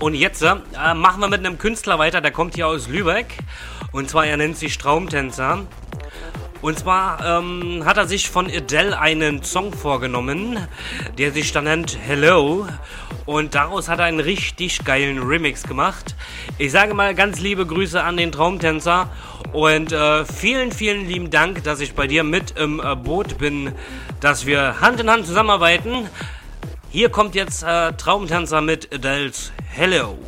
Und 0.00 0.14
jetzt 0.14 0.42
äh, 0.42 0.54
machen 0.94 1.20
wir 1.20 1.28
mit 1.28 1.40
einem 1.40 1.58
Künstler 1.58 1.98
weiter, 1.98 2.22
der 2.22 2.30
kommt 2.30 2.54
hier 2.54 2.66
aus 2.66 2.88
Lübeck. 2.88 3.36
Und 3.92 4.08
zwar, 4.08 4.26
er 4.26 4.38
nennt 4.38 4.56
sich 4.56 4.78
Traumtänzer. 4.78 5.66
Und 6.62 6.78
zwar 6.78 7.38
ähm, 7.38 7.82
hat 7.84 7.98
er 7.98 8.06
sich 8.06 8.30
von 8.30 8.46
Adele 8.46 8.98
einen 8.98 9.42
Song 9.42 9.74
vorgenommen, 9.74 10.58
der 11.18 11.32
sich 11.32 11.52
dann 11.52 11.64
nennt 11.64 11.98
Hello. 12.02 12.66
Und 13.26 13.54
daraus 13.54 13.88
hat 13.88 13.98
er 13.98 14.06
einen 14.06 14.20
richtig 14.20 14.84
geilen 14.84 15.22
Remix 15.22 15.64
gemacht. 15.64 16.16
Ich 16.56 16.72
sage 16.72 16.94
mal 16.94 17.14
ganz 17.14 17.38
liebe 17.38 17.66
Grüße 17.66 18.02
an 18.02 18.16
den 18.16 18.32
Traumtänzer. 18.32 19.10
Und 19.52 19.92
äh, 19.92 20.24
vielen, 20.24 20.72
vielen 20.72 21.06
lieben 21.08 21.28
Dank, 21.28 21.62
dass 21.64 21.80
ich 21.80 21.94
bei 21.94 22.06
dir 22.06 22.24
mit 22.24 22.52
im 22.52 22.80
äh, 22.80 22.96
Boot 22.96 23.36
bin, 23.36 23.72
dass 24.20 24.46
wir 24.46 24.80
Hand 24.80 24.98
in 24.98 25.10
Hand 25.10 25.26
zusammenarbeiten. 25.26 26.08
Hier 26.90 27.10
kommt 27.10 27.34
jetzt 27.34 27.62
äh, 27.62 27.92
Traumtänzer 27.92 28.62
mit 28.62 28.92
Adele's 28.94 29.52
Hello. 29.72 30.18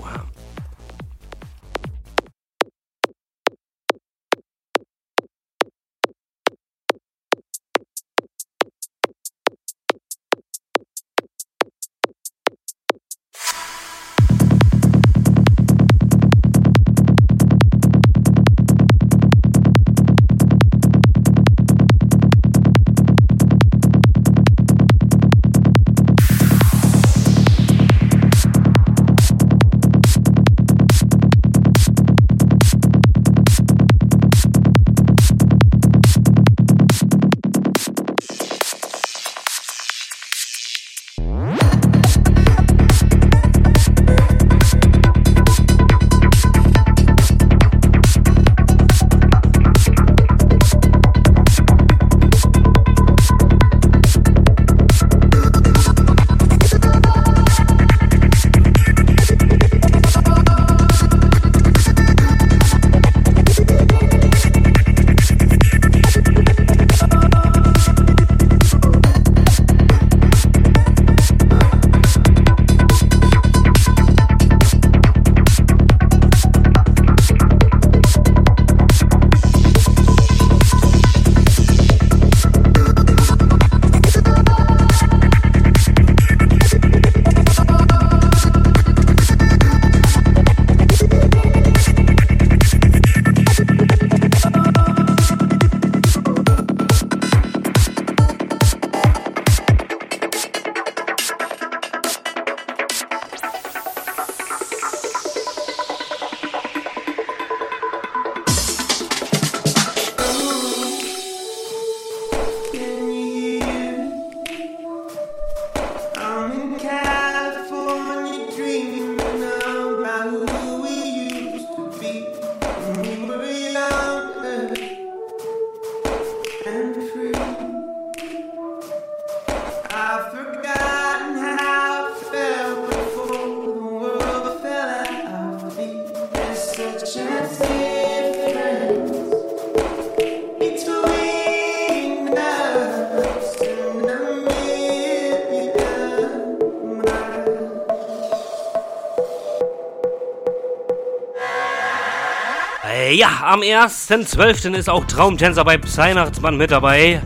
Am 153.62 153.68
1.12. 153.68 154.74
ist 154.74 154.90
auch 154.90 155.04
Traumtänzer 155.04 155.64
bei 155.64 155.78
Psynachtsmann 155.78 156.56
mit 156.56 156.72
dabei. 156.72 157.22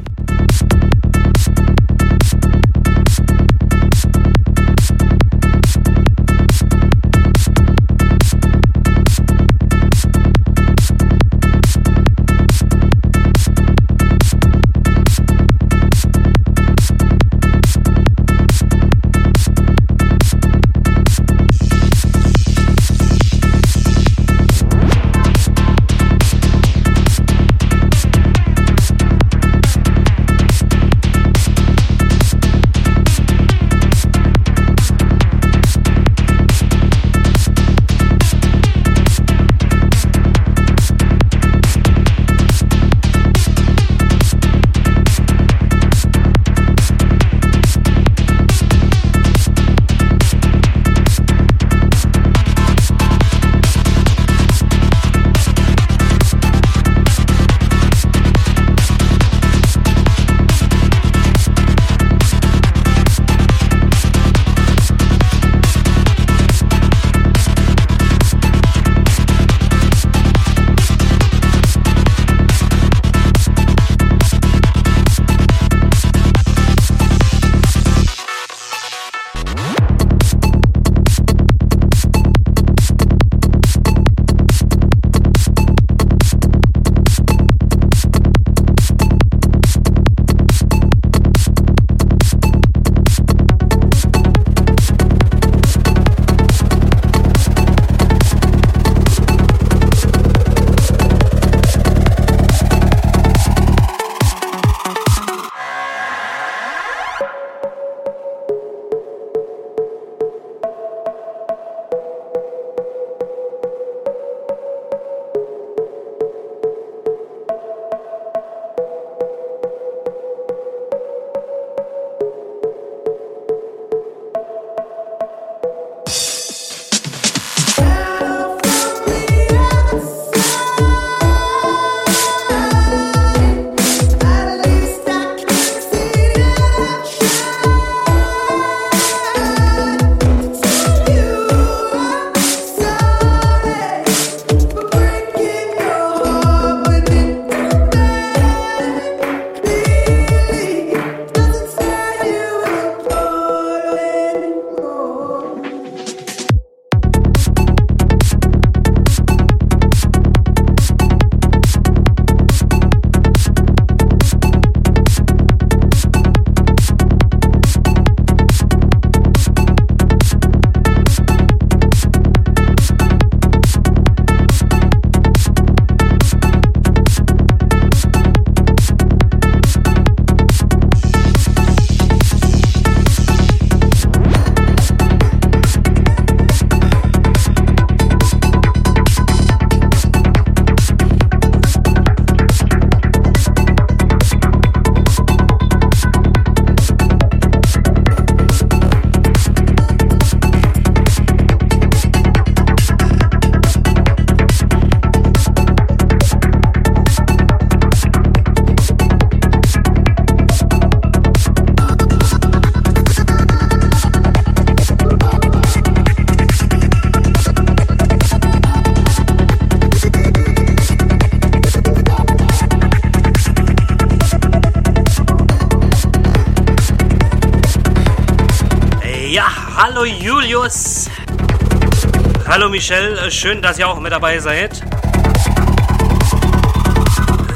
Michelle, 232.89 233.33
schön, 233.33 233.63
dass 233.63 233.81
ihr 233.81 233.89
auch 233.89 233.99
mit 233.99 234.13
dabei 234.13 234.39
seid. 234.39 234.81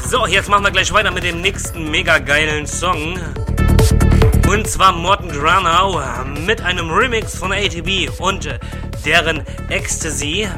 So, 0.08 0.26
jetzt 0.26 0.48
machen 0.48 0.64
wir 0.64 0.72
gleich 0.72 0.92
weiter 0.92 1.12
mit 1.12 1.22
dem 1.22 1.40
nächsten 1.40 1.88
mega 1.88 2.18
geilen 2.18 2.66
Song. 2.66 3.16
Und 4.48 4.66
zwar 4.66 4.90
Morten 4.90 5.28
Granau 5.28 6.02
mit 6.44 6.60
einem 6.62 6.90
Remix 6.90 7.38
von 7.38 7.52
ATB 7.52 8.10
und 8.18 8.48
deren 9.06 9.44
Ecstasy. 9.68 10.48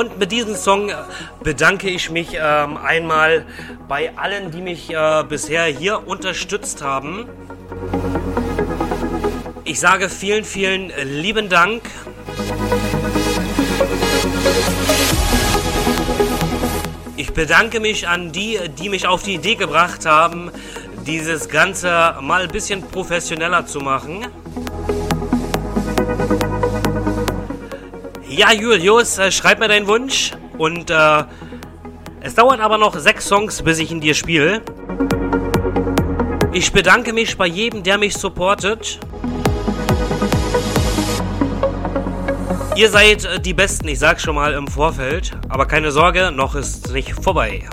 Und 0.00 0.18
mit 0.18 0.32
diesem 0.32 0.56
Song 0.56 0.90
bedanke 1.42 1.90
ich 1.90 2.08
mich 2.08 2.28
ähm, 2.32 2.78
einmal 2.78 3.44
bei 3.86 4.16
allen, 4.16 4.50
die 4.50 4.62
mich 4.62 4.88
äh, 4.88 5.24
bisher 5.28 5.66
hier 5.66 6.08
unterstützt 6.08 6.80
haben. 6.80 7.26
Ich 9.64 9.78
sage 9.78 10.08
vielen, 10.08 10.44
vielen 10.44 10.90
lieben 11.04 11.50
Dank. 11.50 11.82
Ich 17.18 17.34
bedanke 17.34 17.78
mich 17.78 18.08
an 18.08 18.32
die, 18.32 18.58
die 18.78 18.88
mich 18.88 19.06
auf 19.06 19.22
die 19.22 19.34
Idee 19.34 19.56
gebracht 19.56 20.06
haben, 20.06 20.50
dieses 21.06 21.50
Ganze 21.50 22.14
mal 22.22 22.44
ein 22.44 22.50
bisschen 22.50 22.80
professioneller 22.88 23.66
zu 23.66 23.80
machen. 23.80 24.26
Ja, 28.30 28.52
Julius, 28.52 29.18
äh, 29.18 29.32
schreib 29.32 29.58
mir 29.58 29.66
deinen 29.66 29.88
Wunsch. 29.88 30.30
Und 30.56 30.88
äh, 30.88 31.24
es 32.20 32.36
dauert 32.36 32.60
aber 32.60 32.78
noch 32.78 32.96
sechs 32.96 33.26
Songs, 33.26 33.60
bis 33.60 33.80
ich 33.80 33.90
ihn 33.90 34.00
dir 34.00 34.14
spiele. 34.14 34.62
Ich 36.52 36.70
bedanke 36.70 37.12
mich 37.12 37.36
bei 37.36 37.48
jedem, 37.48 37.82
der 37.82 37.98
mich 37.98 38.14
supportet. 38.14 39.00
Ihr 42.76 42.88
seid 42.88 43.24
äh, 43.24 43.40
die 43.40 43.52
Besten, 43.52 43.88
ich 43.88 43.98
sag's 43.98 44.22
schon 44.22 44.36
mal 44.36 44.52
im 44.52 44.68
Vorfeld. 44.68 45.32
Aber 45.48 45.66
keine 45.66 45.90
Sorge, 45.90 46.30
noch 46.30 46.54
ist 46.54 46.92
nicht 46.92 47.12
vorbei. 47.12 47.68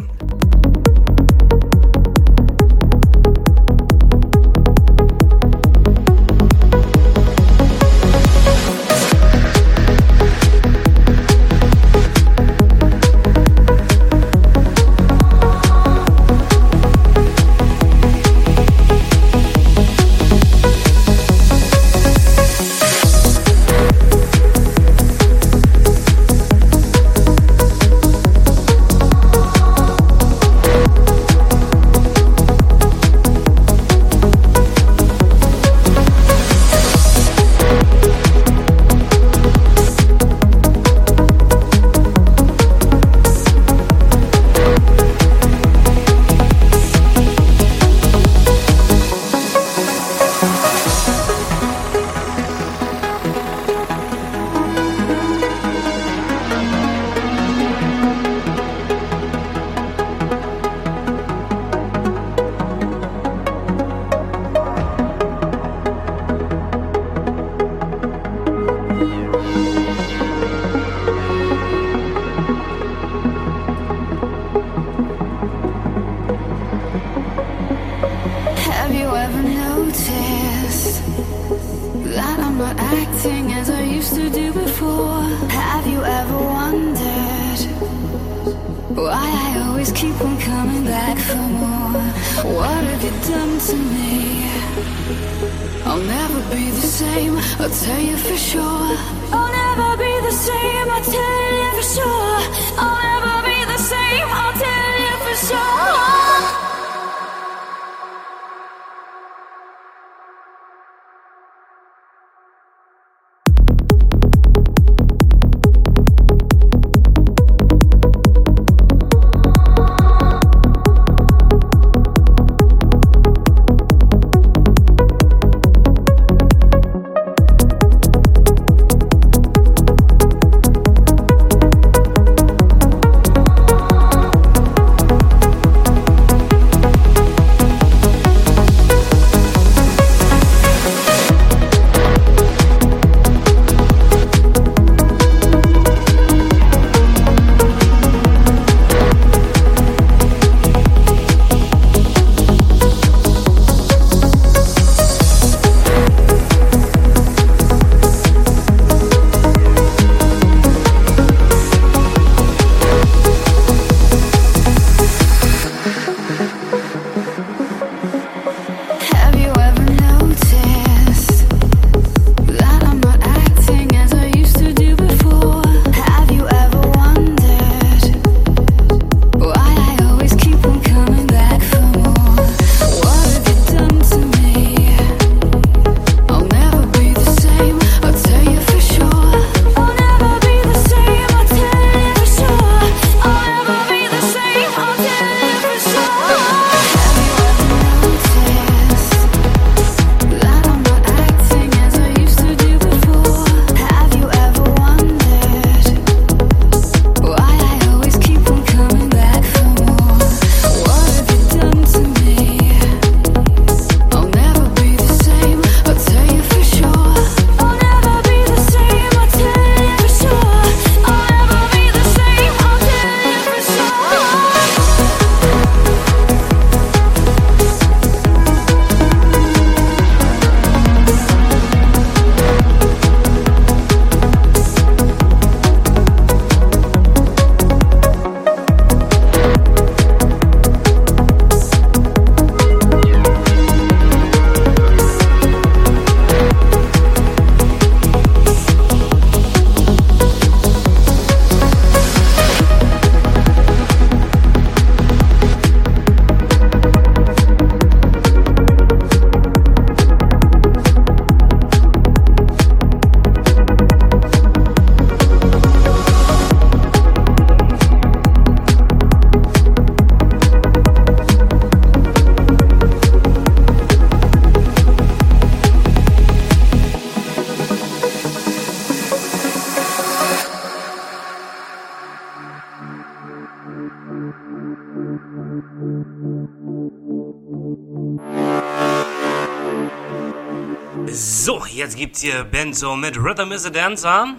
Gibt's 292.18 292.22
hier 292.22 292.44
Benzo 292.44 292.95
mit 292.95 293.15
Rhythm 293.18 293.52
is 293.52 293.65
a 293.65 293.69
Dancer. 293.69 294.34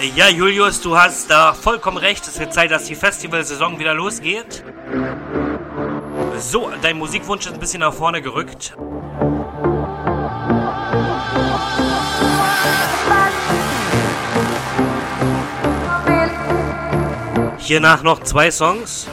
Äh, 0.00 0.08
ja, 0.14 0.28
Julius, 0.28 0.80
du 0.80 0.96
hast 0.96 1.30
da 1.30 1.54
vollkommen 1.54 1.96
recht. 1.96 2.26
Es 2.26 2.38
wird 2.38 2.52
Zeit, 2.52 2.70
dass 2.70 2.84
die 2.84 2.94
Festivalsaison 2.94 3.78
wieder 3.78 3.94
losgeht. 3.94 4.62
So, 6.38 6.70
dein 6.82 6.98
Musikwunsch 6.98 7.46
ist 7.46 7.54
ein 7.54 7.60
bisschen 7.60 7.80
nach 7.80 7.94
vorne 7.94 8.20
gerückt. 8.20 8.76
Hiernach 17.58 18.02
noch 18.02 18.22
zwei 18.22 18.50
Songs. 18.50 19.07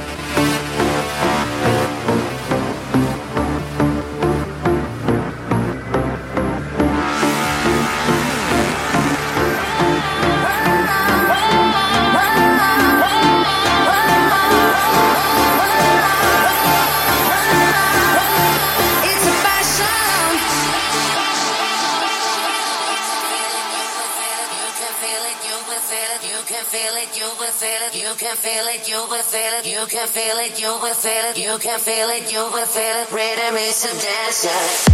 You 26.45 26.53
can 26.53 26.65
feel 26.65 26.93
it, 26.93 27.17
you 27.17 27.25
will 27.39 27.47
feel 27.47 27.87
it, 27.87 27.95
you 27.95 28.13
can 28.19 28.35
feel 28.35 28.65
it, 28.67 28.87
you 28.87 28.97
will 29.09 29.23
feel 29.23 29.57
it, 29.57 29.65
you 29.65 29.87
can 29.87 30.07
feel 30.07 30.37
it, 30.37 30.61
you 30.61 30.67
will 30.79 30.93
feel 30.93 31.25
it, 31.31 31.37
you 31.39 31.57
can 31.57 31.79
feel 31.79 32.09
it, 32.09 32.31
you 32.31 32.37
will 32.37 32.67
feel 32.67 33.01
it. 33.01 33.11
Rhythm 33.11 33.55
is 33.57 33.83
a 33.83 33.89
dancer. 33.89 34.84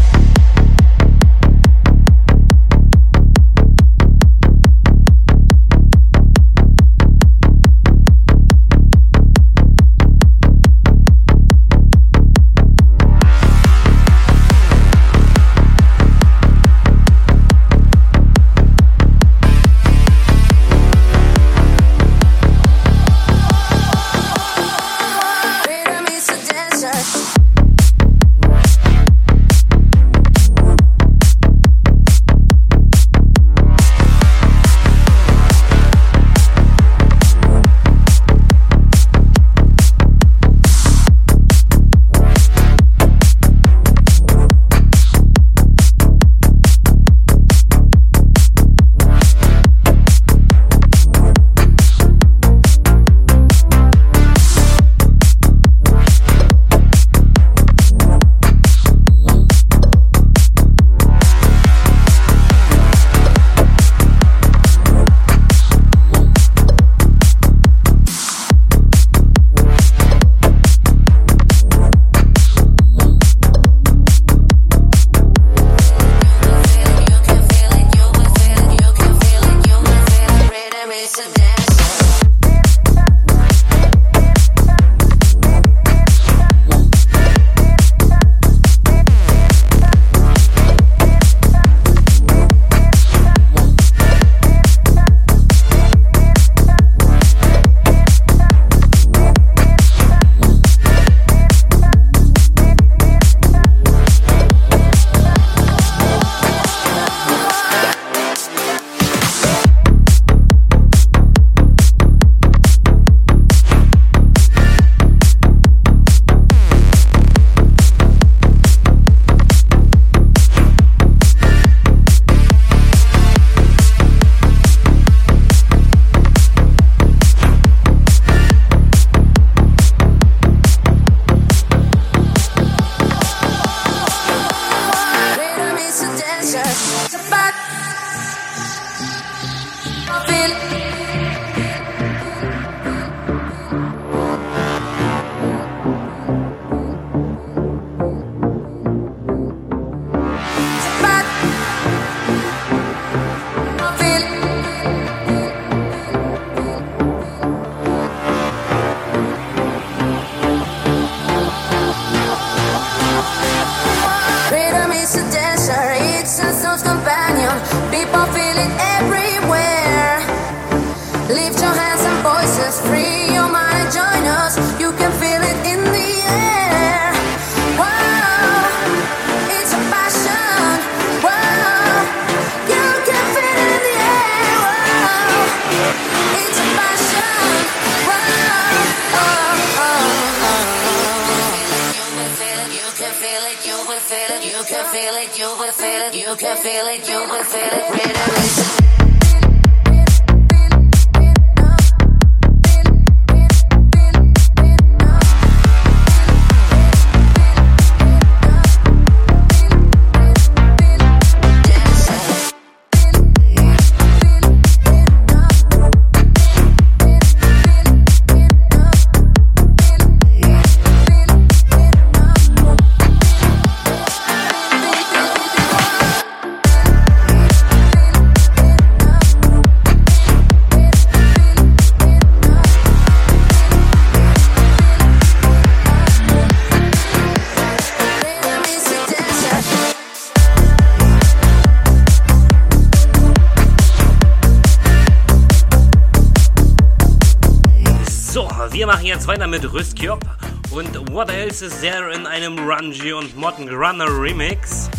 Else 251.62 251.76
Is 251.76 251.82
There 251.82 252.10
in 252.12 252.26
einem 252.26 252.58
Rungy 252.58 253.14
und 253.14 253.38
Modern 253.38 253.68
Grunner 253.68 254.08
Remix. 254.08 254.90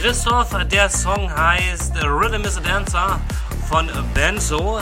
Christoph, 0.00 0.54
der 0.70 0.88
Song 0.88 1.28
heißt 1.34 1.96
Rhythm 2.04 2.44
is 2.44 2.56
a 2.58 2.60
Dancer 2.60 3.20
von 3.68 3.90
Benzo. 4.14 4.80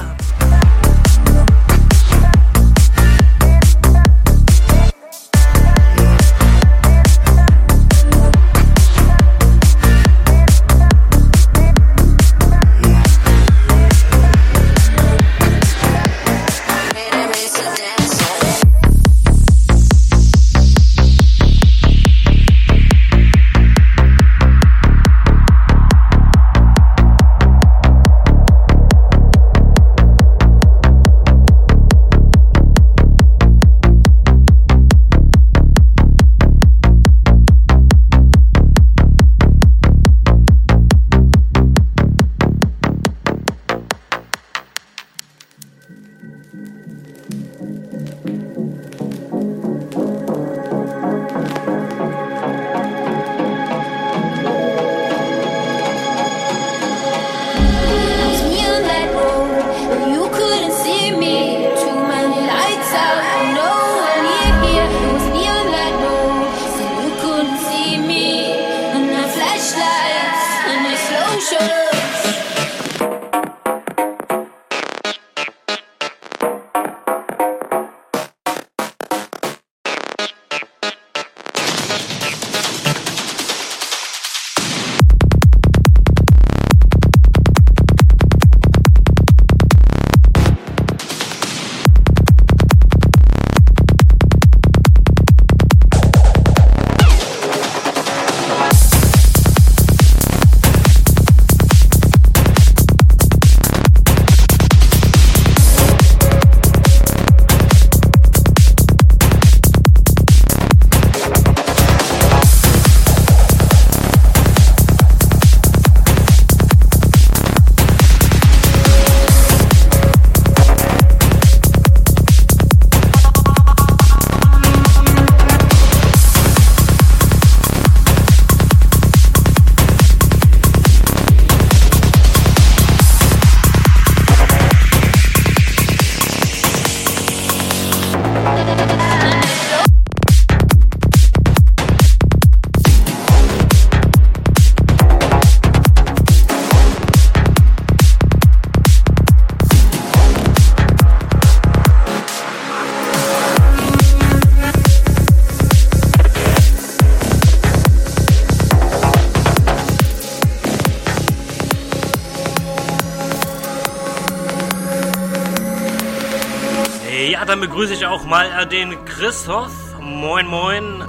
Begrüße 167.77 167.93
ich 167.93 168.07
auch 168.07 168.25
mal 168.25 168.65
den 168.65 169.05
Christoph. 169.05 170.01
Moin, 170.01 170.47
moin. 170.47 171.05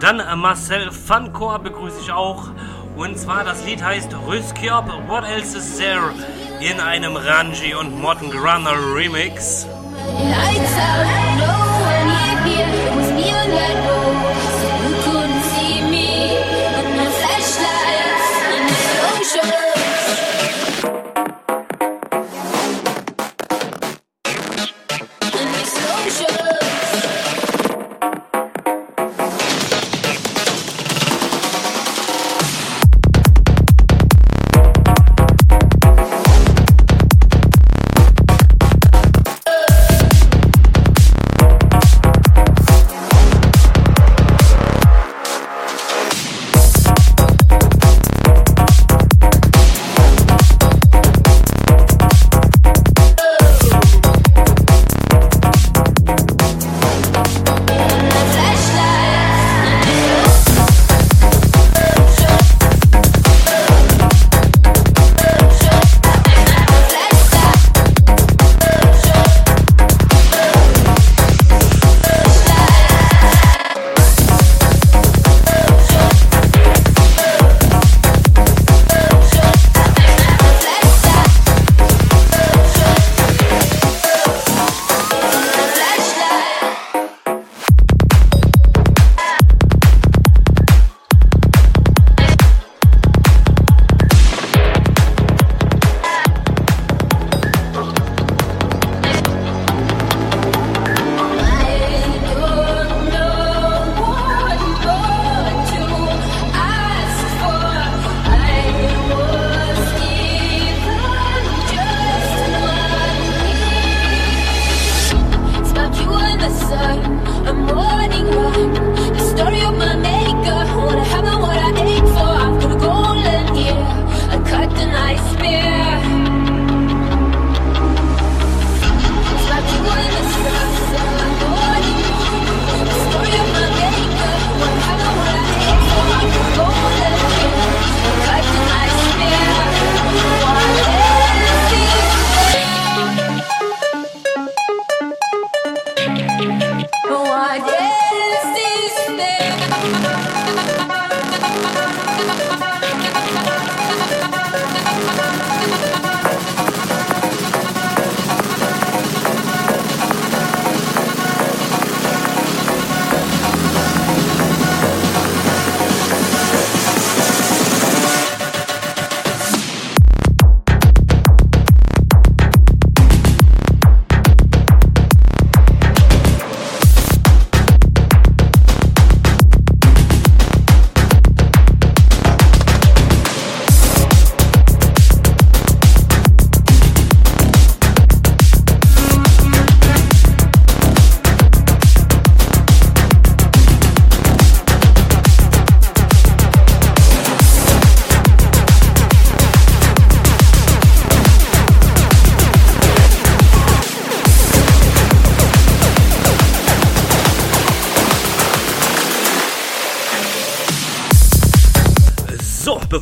Dann 0.00 0.20
äh, 0.20 0.34
Marcel 0.34 0.90
Fankor 0.92 1.58
begrüße 1.58 2.00
ich 2.00 2.10
auch. 2.10 2.44
Und 2.96 3.18
zwar 3.18 3.44
das 3.44 3.66
Lied 3.66 3.84
heißt 3.84 4.16
Rüskjob, 4.26 4.86
What 5.08 5.24
Else 5.24 5.58
Is 5.58 5.76
There? 5.76 6.14
In 6.60 6.80
einem 6.80 7.16
Ranji 7.16 7.74
und 7.74 8.00
Modern 8.00 8.30
Grunner 8.30 8.78
Remix. 8.94 9.66
Lights 9.66 10.72
out, 10.72 11.04
no 11.36 11.52
one 11.84 12.16
here, 13.26 13.95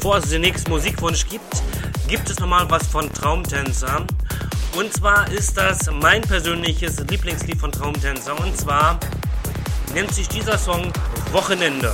bevor 0.05 0.19
es 0.19 0.29
den 0.29 0.43
nächsten 0.43 0.71
Musikwunsch 0.71 1.27
gibt, 1.31 1.63
gibt 2.09 2.29
es 2.29 2.39
nochmal 2.39 2.69
was 2.69 2.87
von 2.87 3.11
Traumtänzer. 3.11 4.05
Und 4.77 4.93
zwar 4.93 5.27
ist 5.33 5.57
das 5.57 5.91
mein 5.91 6.21
persönliches 6.21 7.01
Lieblingslied 7.09 7.59
von 7.59 7.73
Traumtänzer. 7.73 8.39
Und 8.39 8.55
zwar 8.55 9.01
nennt 9.95 10.13
sich 10.13 10.29
dieser 10.29 10.59
Song 10.59 10.93
Wochenende. 11.33 11.91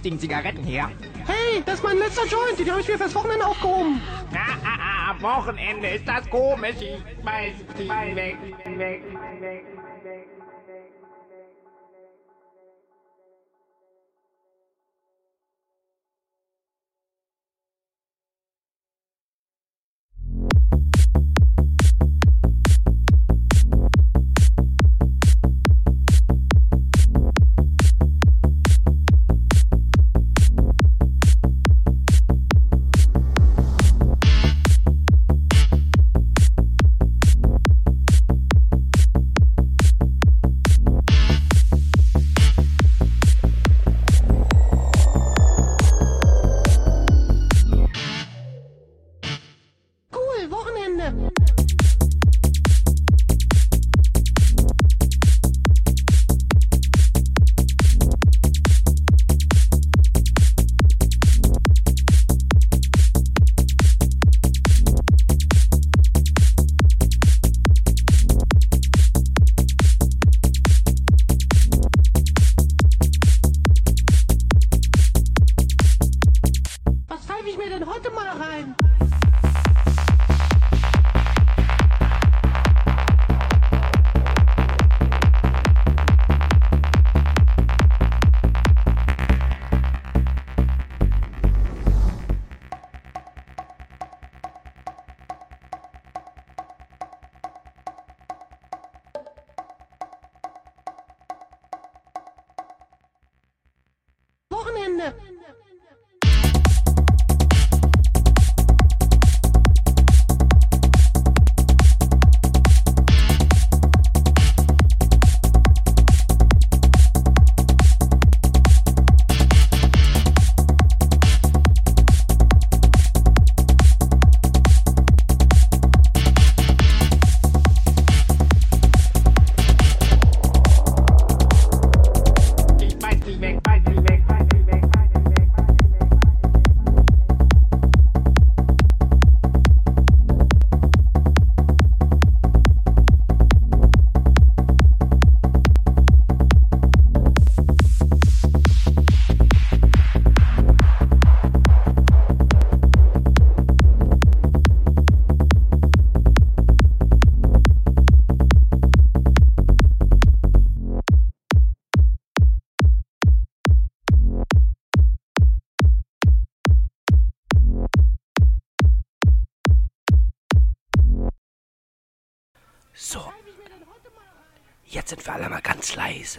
Lustigen 0.00 0.18
Zigaretten 0.18 0.64
her? 0.64 0.90
Hey, 1.26 1.62
das 1.66 1.74
ist 1.74 1.84
mein 1.84 1.98
letzter 1.98 2.26
Joint. 2.26 2.58
Den 2.58 2.70
habe 2.70 2.80
ich 2.80 2.88
mir 2.88 2.96
fürs 2.96 3.14
Wochenende 3.14 3.46
aufgehoben. 3.46 4.00
Ah, 4.32 4.56
ah, 4.64 5.10
ah, 5.10 5.22
Wochenende. 5.22 5.88
Ist 5.88 6.08
das 6.08 6.28
komisch? 6.30 6.76
Ich 6.80 7.24
weiß, 7.24 7.52
ich 7.78 7.88
weg, 8.16 8.36
weg, 8.64 9.02
weg, 9.40 9.64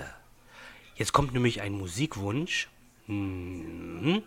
weg. 0.05 0.15
Jetzt 0.95 1.11
kommt 1.11 1.33
nämlich 1.33 1.61
ein 1.61 1.73
Musikwunsch. 1.73 2.69
Mhm. 3.07 4.21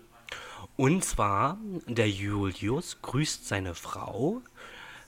Und 0.77 1.05
zwar, 1.05 1.59
der 1.87 2.11
Julius 2.11 3.01
grüßt 3.03 3.47
seine 3.47 3.77
Frau 3.77 4.43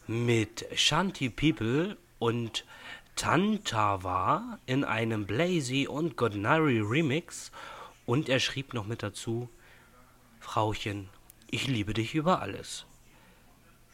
mit 0.07 0.67
Shanti 0.77 1.29
People 1.29 1.97
und 2.21 2.65
Tantawa 3.17 4.61
in 4.67 4.85
einem 4.85 5.27
Blazy 5.27 5.89
und 5.89 6.17
Godnari 6.17 6.79
Remix. 6.79 7.51
Und 8.05 8.29
er 8.29 8.39
schrieb 8.39 8.73
noch 8.73 8.87
mit 8.87 9.03
dazu, 9.03 9.49
Frauchen, 10.39 11.09
ich 11.51 11.67
liebe 11.67 11.93
dich 11.93 12.15
über 12.15 12.41
alles. 12.41 12.87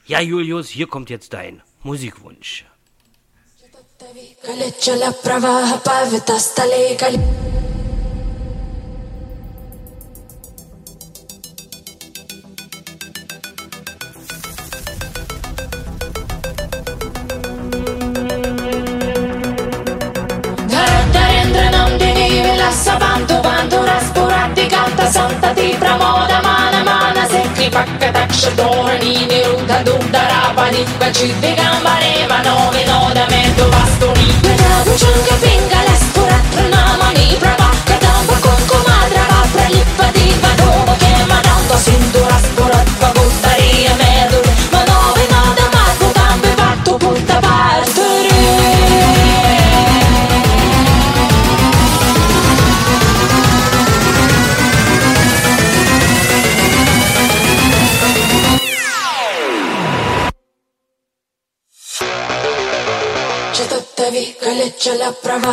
Ja, 0.07 0.21
Julius, 0.21 0.69
hier 0.69 0.87
kommt 0.87 1.09
jetzt 1.09 1.33
dein 1.33 1.63
Musikwunsch. 1.83 2.67
कले 4.47 4.71
चल 4.83 5.09
प्रवाह 5.25 5.75
पावितस्थले 5.87 6.83
कले 7.03 7.19
Caccatasciatoni, 27.83 29.27
Viruta, 29.27 29.83
Dunda, 29.83 30.21
Rapani, 30.29 30.85
Cacciuti, 30.99 31.53
Gambareva, 31.55 32.41
Nove, 32.43 32.85
Noda, 32.85 33.27
Mezzo, 33.29 33.69
Bastoni 33.71 34.39
Vedevo 34.41 34.95
Ciunca, 34.95 35.35
Pinga, 35.41 35.83
Lescura, 35.89 36.41
Namani, 36.71 37.37
Brava, 37.41 37.71
Cadamba, 37.83 38.39
Conco, 38.39 38.79
Madra, 38.87 39.27
Vapra, 39.27 39.69
Lippa, 39.69 40.13
ma 40.43 40.55
Dovo, 40.55 40.97
Chiema, 40.97 41.41
Tanto, 41.41 41.77
Sindura, 41.77 42.39
Scorat, 42.39 42.89
Vago 43.01 43.22
जलप्रमा 64.85 65.53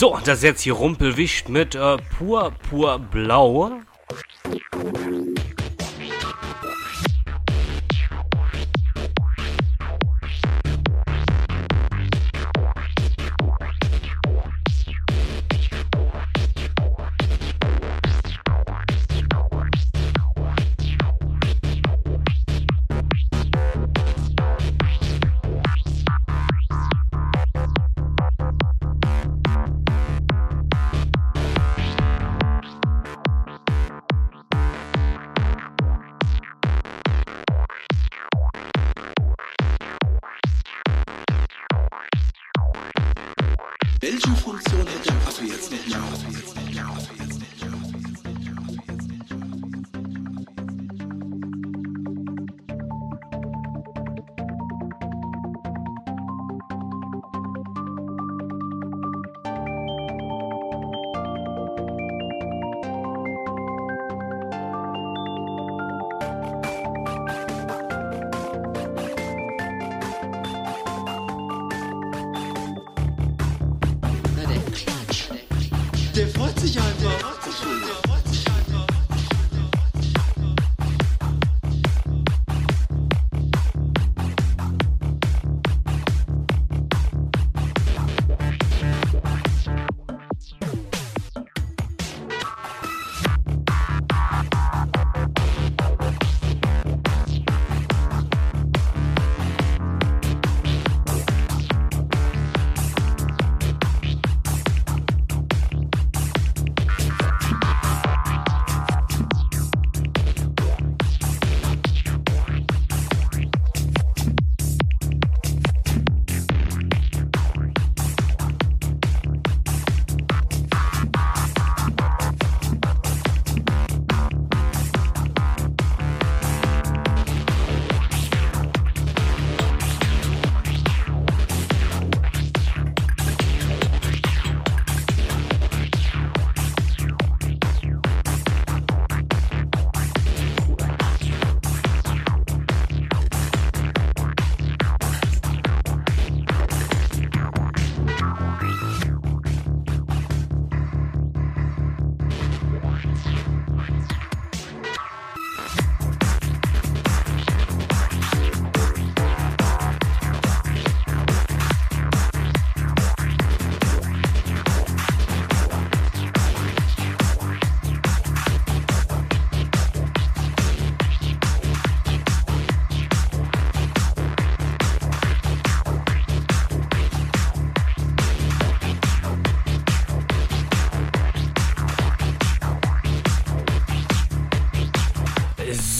So, 0.00 0.16
das 0.24 0.38
ist 0.38 0.44
jetzt 0.44 0.60
hier 0.60 0.74
Rumpelwicht 0.74 1.48
mit 1.48 1.74
äh, 1.74 1.96
Pur 1.96 2.52
Pur 2.70 3.00
Blau. 3.00 3.80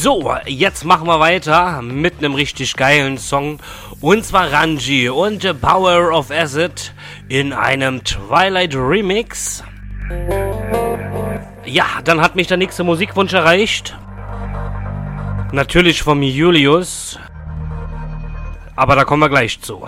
So, 0.08 0.34
jetzt 0.46 0.86
machen 0.86 1.06
wir 1.06 1.20
weiter 1.20 1.82
mit 1.82 2.16
einem 2.16 2.32
richtig 2.32 2.76
geilen 2.76 3.18
Song. 3.18 3.58
Und 4.00 4.24
zwar 4.24 4.50
Ranji 4.50 5.10
und 5.10 5.42
The 5.42 5.52
Power 5.52 6.16
of 6.16 6.30
Acid 6.30 6.94
in 7.28 7.52
einem 7.52 8.02
Twilight 8.04 8.74
Remix. 8.74 9.62
Ja, 11.66 11.84
dann 12.04 12.22
hat 12.22 12.36
mich 12.36 12.46
der 12.46 12.56
nächste 12.56 12.84
Musikwunsch 12.84 13.34
erreicht. 13.34 13.98
Natürlich 15.52 16.02
vom 16.02 16.22
Julius. 16.22 17.18
Aber 18.76 18.96
da 18.96 19.04
kommen 19.04 19.20
wir 19.20 19.28
gleich 19.28 19.60
zu. 19.60 19.86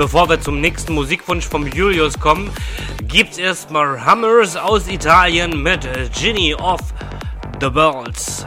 Bevor 0.00 0.30
wir 0.30 0.40
zum 0.40 0.62
nächsten 0.62 0.94
Musikwunsch 0.94 1.46
vom 1.46 1.66
Julius 1.66 2.18
kommen, 2.18 2.50
gibt's 3.02 3.36
erstmal 3.36 4.02
Hammers 4.02 4.56
aus 4.56 4.88
Italien 4.88 5.62
mit 5.62 5.86
Ginny 6.14 6.54
of 6.54 6.80
the 7.60 7.68
Birds. 7.68 8.39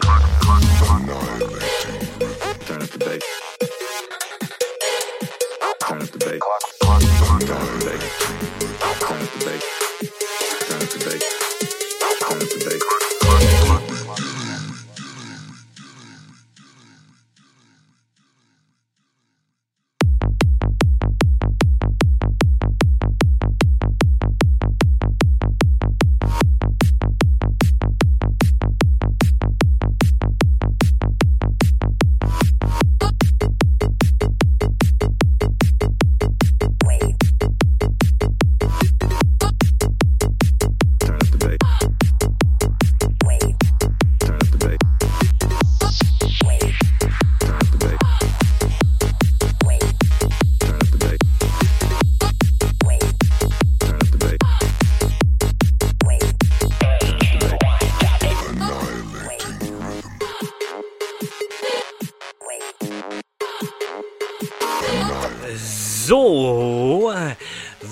Turn 0.00 0.10
up 2.82 2.88
the 2.88 2.98
bass. 2.98 3.22
Turn 5.80 6.02
up 6.02 6.08
the 6.08 6.18
bass. 6.18 6.69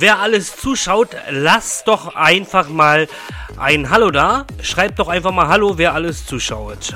Wer 0.08 0.20
alles 0.20 0.56
zuschaut, 0.56 1.10
lasst 1.28 1.86
doch 1.86 2.14
einfach 2.14 2.70
mal 2.70 3.08
ein 3.58 3.90
Hallo 3.90 4.10
da. 4.10 4.46
Schreibt 4.62 4.98
doch 4.98 5.08
einfach 5.08 5.32
mal 5.32 5.48
Hallo, 5.48 5.76
wer 5.76 5.92
alles 5.92 6.24
zuschaut. 6.24 6.94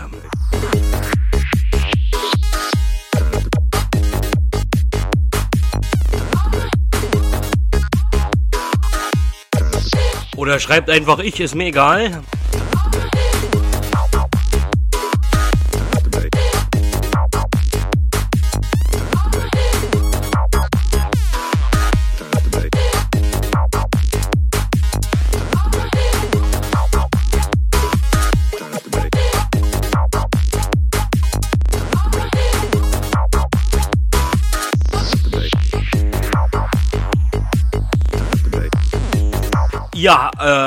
Oder 10.35 10.59
schreibt 10.59 10.89
einfach 10.89 11.19
ich, 11.19 11.39
ist 11.39 11.55
mir 11.55 11.67
egal. 11.67 12.23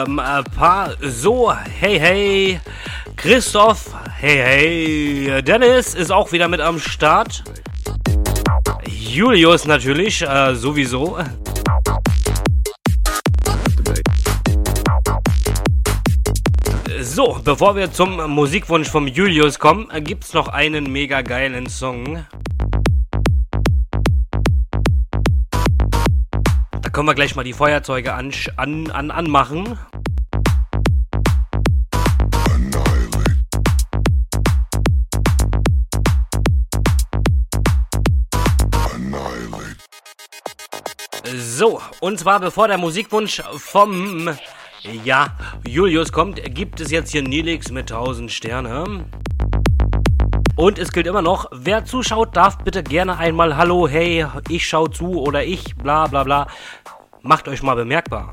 Ähm, 0.05 0.19
ein 0.19 0.43
paar 0.43 0.93
so, 1.01 1.53
hey, 1.53 1.99
hey, 1.99 2.59
Christoph, 3.15 3.93
hey, 4.17 5.27
hey, 5.27 5.41
Dennis 5.43 5.93
ist 5.93 6.11
auch 6.11 6.31
wieder 6.31 6.47
mit 6.47 6.61
am 6.61 6.79
Start. 6.79 7.43
Julius 8.87 9.65
natürlich, 9.65 10.21
äh, 10.21 10.55
sowieso. 10.55 11.17
So, 17.01 17.39
bevor 17.43 17.75
wir 17.75 17.91
zum 17.91 18.29
Musikwunsch 18.29 18.89
vom 18.89 19.07
Julius 19.07 19.59
kommen, 19.59 19.87
gibt's 20.03 20.33
noch 20.33 20.47
einen 20.47 20.91
mega 20.91 21.21
geilen 21.21 21.67
Song. 21.67 22.25
Da 26.81 26.89
können 26.91 27.07
wir 27.07 27.15
gleich 27.15 27.35
mal 27.35 27.43
die 27.43 27.53
Feuerzeuge 27.53 28.13
an, 28.13 28.31
an, 28.57 28.91
an, 28.91 29.11
anmachen. 29.11 29.77
So, 41.37 41.81
und 41.99 42.19
zwar 42.19 42.39
bevor 42.39 42.67
der 42.67 42.77
Musikwunsch 42.77 43.41
vom 43.57 44.29
ja, 45.03 45.35
Julius 45.67 46.11
kommt, 46.11 46.41
gibt 46.53 46.79
es 46.79 46.91
jetzt 46.91 47.11
hier 47.11 47.23
Nilix 47.23 47.71
mit 47.71 47.91
1000 47.91 48.31
Sterne. 48.31 49.05
Und 50.55 50.79
es 50.79 50.91
gilt 50.91 51.07
immer 51.07 51.21
noch, 51.21 51.47
wer 51.51 51.83
zuschaut, 51.83 52.37
darf 52.37 52.59
bitte 52.59 52.83
gerne 52.83 53.17
einmal 53.17 53.57
Hallo, 53.57 53.87
hey, 53.87 54.25
ich 54.47 54.67
schau 54.67 54.87
zu 54.87 55.19
oder 55.21 55.43
ich, 55.43 55.75
bla 55.75 56.07
bla 56.07 56.23
bla. 56.23 56.47
Macht 57.21 57.47
euch 57.49 57.61
mal 57.61 57.75
bemerkbar. 57.75 58.29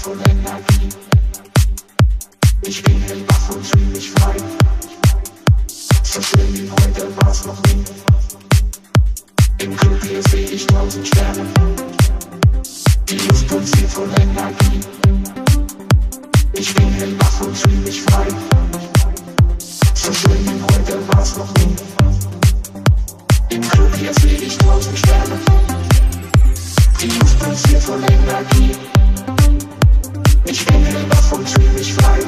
voll 0.00 0.16
Energie. 0.30 0.88
Ich 2.62 2.82
bin 2.82 3.00
hellwach 3.02 3.50
und 3.50 3.66
fühl 3.66 3.86
mich 3.86 4.10
frei. 4.12 4.36
So 6.02 6.22
schön 6.22 6.54
wie 6.54 6.70
heute 6.70 7.08
war's 7.16 7.44
noch 7.44 7.60
nie. 7.64 7.84
Im 9.58 9.76
Club 9.76 10.02
hier 10.02 10.22
seh 10.30 10.44
ich 10.44 10.66
tausend 10.66 11.06
Sterne. 11.06 11.44
Die 13.08 13.16
Luft 13.16 13.46
pulsiert 13.48 13.90
voll 13.90 14.08
Energie. 14.22 14.80
Ich 16.54 16.74
bin 16.74 16.90
hellwach 16.92 17.40
und 17.42 17.56
fühl 17.58 17.76
mich 17.80 18.00
frei. 18.02 18.28
So 19.94 20.12
schön 20.14 20.46
wie 20.46 20.62
heute 20.72 20.98
war's 21.08 21.36
noch 21.36 21.52
nie. 21.58 21.76
Im 23.54 23.60
Club 23.60 23.94
hier 23.96 24.14
seh 24.14 24.36
ich 24.46 24.56
tausend 24.56 24.98
Sterne. 24.98 25.38
Die 27.02 27.08
Luft 27.18 27.38
pulsiert 27.38 27.82
voll 27.82 28.00
Energie. 28.04 28.76
Ich 30.44 30.64
bin 30.66 30.76
in 30.76 30.94
den 30.94 31.08
frei. 31.92 32.18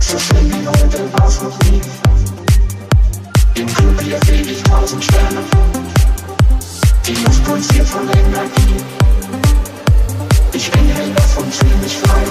So 0.00 0.18
schön 0.18 0.66
heute 0.66 1.12
war's 1.12 1.42
noch 1.42 1.58
nie. 1.64 1.80
Im 3.54 3.66
Club 3.66 4.00
hier 4.02 4.20
seh 4.26 4.40
ich 4.40 4.62
tausend 4.62 5.04
Sterne. 5.04 5.42
Die 7.06 7.14
Luft 7.14 7.44
pulsiert 7.44 7.86
von 7.86 8.08
Energie. 8.08 8.84
Ich 10.52 10.70
bin 10.70 10.88
in 10.90 10.96
den 10.96 11.14
frei. 11.14 12.24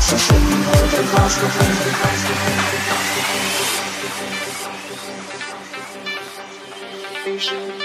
So 0.00 0.16
schön 0.16 0.64
heute 0.68 1.12
war's 1.12 1.36
noch 1.42 1.54
nie. 7.36 7.81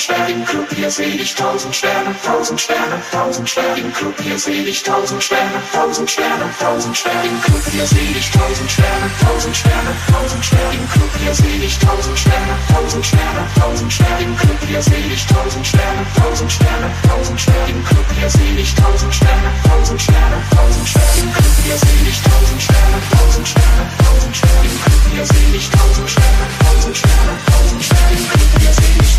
tausend 0.00 0.16
Sterne 0.16 0.32
im 0.32 0.44
Club, 0.46 0.66
hier 0.74 0.90
seh 0.90 1.04
ich 1.04 1.34
tausend 1.34 1.74
Sterne, 1.74 2.14
tausend 2.24 2.60
Sterne, 2.60 3.02
tausend 3.12 3.50
Sterne 3.50 3.80
im 3.80 3.92
Club, 3.92 4.14
hier 4.22 4.38
seh 4.38 4.62
ich 4.62 4.82
tausend 4.82 5.22
Sterne, 5.22 5.60
tausend 5.74 6.10
Sterne, 6.10 6.44
tausend 6.58 6.96
Sterne 6.96 7.28
im 7.28 7.40
Club, 7.42 7.60
hier 7.70 7.86
seh 7.86 8.16
ich 8.16 8.30
tausend 8.30 8.70
Sterne, 8.70 9.10
tausend 9.20 9.56
Sterne, 9.56 9.92
tausend 10.10 10.44
Sterne 10.44 10.74
im 10.74 10.88
Club, 10.88 11.10
hier 11.20 11.34
seh 11.34 11.64
ich 11.66 11.78
tausend 11.78 12.18
Sterne, 12.18 12.54
tausend 12.72 13.04
Sterne, 13.06 13.42
tausend 13.60 13.92
Sterne 13.92 14.24
im 14.24 14.36
Club, 14.36 14.58
hier 14.68 14.82
seh 14.82 15.12
ich 15.12 15.26
tausend 15.26 15.66
Sterne, 15.66 16.06
tausend 16.16 16.52
Sterne, 16.52 16.90
tausend 17.06 17.40
Sterne 17.40 17.70
im 17.70 17.84
Club, 17.84 18.06
hier 18.18 18.30
seh 18.30 18.56
ich 18.56 18.74
tausend 18.74 19.14
Sterne, 19.14 19.50
tausend 19.68 20.00
Sterne, 20.00 20.36
tausend 20.56 20.88
Sterne 20.88 21.20
im 21.20 21.32
Club, 21.32 21.54
hier 21.64 21.76
seh 21.76 22.08
ich 22.08 22.22
tausend 22.22 22.62
Sterne, 22.62 22.98
tausend 23.12 23.48
Sterne, 23.48 23.99
tausend 24.20 24.36
Sternen 24.36 24.80
könnten 24.84 25.16
wir 25.16 25.24
selig, 25.24 25.70
tausend 25.70 26.10
Sternen, 26.10 26.58
tausend 26.60 26.96
Sternen, 26.96 27.38
tausend 27.46 27.84
Sternen 27.84 28.26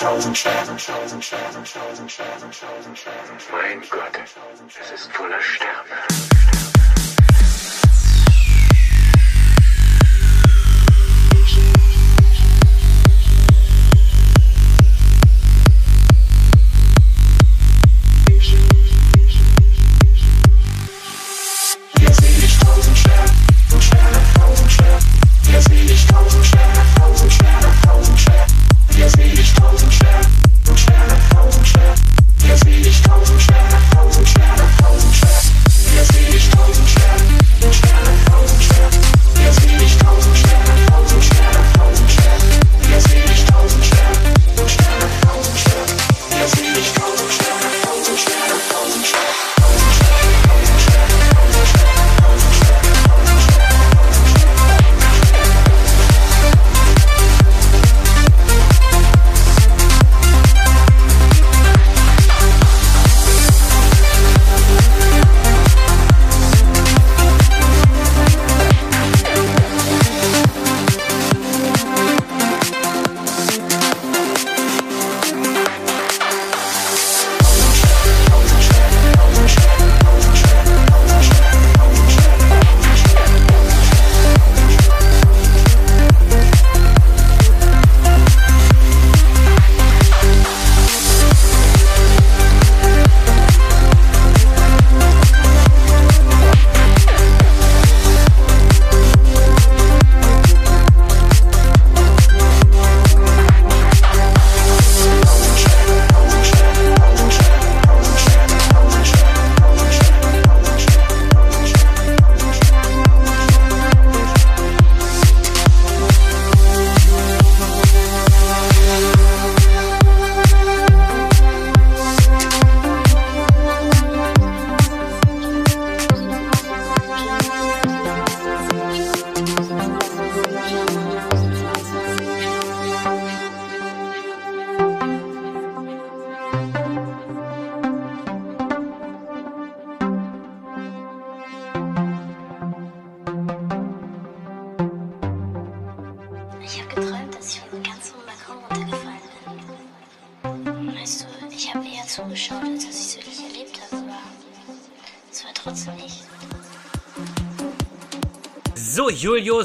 tausend 0.00 0.38
Sternen, 0.38 0.78
tausend 0.78 1.24
Sternen, 1.24 1.64
tausend 1.64 2.10
Sternen, 2.10 2.50
tausend 2.50 2.98
Sternen. 2.98 3.38
Mein 3.52 3.80
Gott, 3.88 4.18
es 4.82 4.90
ist 4.90 5.12
voller 5.12 5.40
Sterne. 5.40 6.41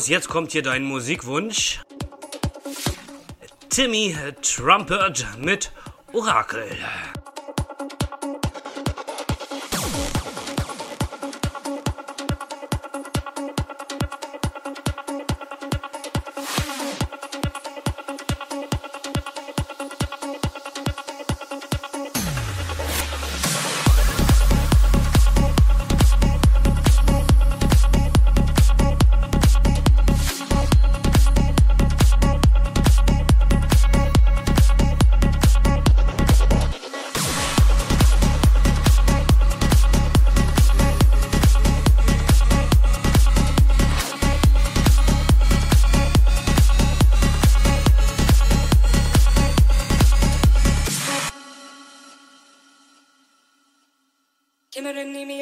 Jetzt 0.07 0.29
kommt 0.29 0.53
hier 0.53 0.63
dein 0.63 0.83
Musikwunsch. 0.83 1.81
Timmy 3.67 4.15
Trumpet 4.41 5.25
mit 5.37 5.73
Orakel. 6.13 6.69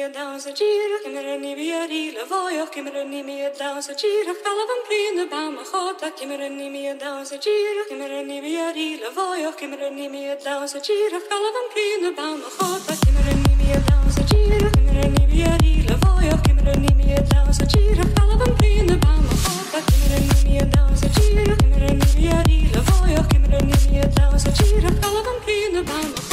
mi 0.06 0.12
down 0.12 0.38
sa 0.38 0.50
gira 0.50 0.98
ke 1.02 1.10
mer 1.12 1.38
ni 1.40 1.54
bi 1.54 1.66
ari 1.72 2.12
la 2.14 2.24
voyo 2.30 2.66
ke 2.70 2.80
mer 2.84 3.04
ni 3.04 3.22
mi 3.22 3.38
down 3.58 3.82
sa 3.82 3.92
gira 3.92 4.34
kala 4.44 4.64
van 4.70 4.80
prinde 4.86 5.24
ba 5.30 5.50
ma 5.50 5.62
khota 5.70 6.10
ke 6.18 6.26
mer 6.28 6.48
ni 6.48 6.68
mi 6.74 6.82
down 7.02 7.24
sa 7.26 7.36
gira 7.36 7.82
ke 7.88 7.94
mer 7.98 8.22
ni 8.28 8.40
bi 8.40 8.52
ari 8.66 9.00
la 9.02 9.10
voyo 9.16 9.50
ke 9.58 9.66
mer 9.70 9.90
ni 9.90 10.08
mi 10.08 10.22
down 10.44 10.68
sa 10.68 10.78
gira 10.78 11.18
kala 11.30 11.50
van 11.56 11.66
prinde 11.72 12.10
ba 12.18 12.26
ma 12.42 12.48
khota 12.56 12.94
ke 13.02 13.08
ni 13.42 13.54
mi 13.62 13.72
down 13.88 14.06
ke 14.30 15.08
ni 15.16 15.24
bi 15.32 15.42
ari 15.54 15.74
la 15.88 15.96
voyo 16.04 16.36
ke 16.44 16.52
ni 16.84 16.92
mi 16.98 17.16
down 17.32 17.50
van 17.58 18.52
ba 19.02 19.12
ma 19.26 19.34
khota 19.42 19.80
ke 19.88 20.20
ni 20.22 20.38
mi 20.46 20.62
down 20.76 20.94
ke 21.16 21.26
ni 21.98 22.10
bi 22.14 22.30
ari 22.38 22.60
la 22.76 22.86
voyo 22.90 23.26
ke 23.32 23.38
ni 23.42 23.74
mi 23.90 24.06
down 24.20 24.38
van 24.86 25.84
ba 25.90 26.00
ma 26.06 26.25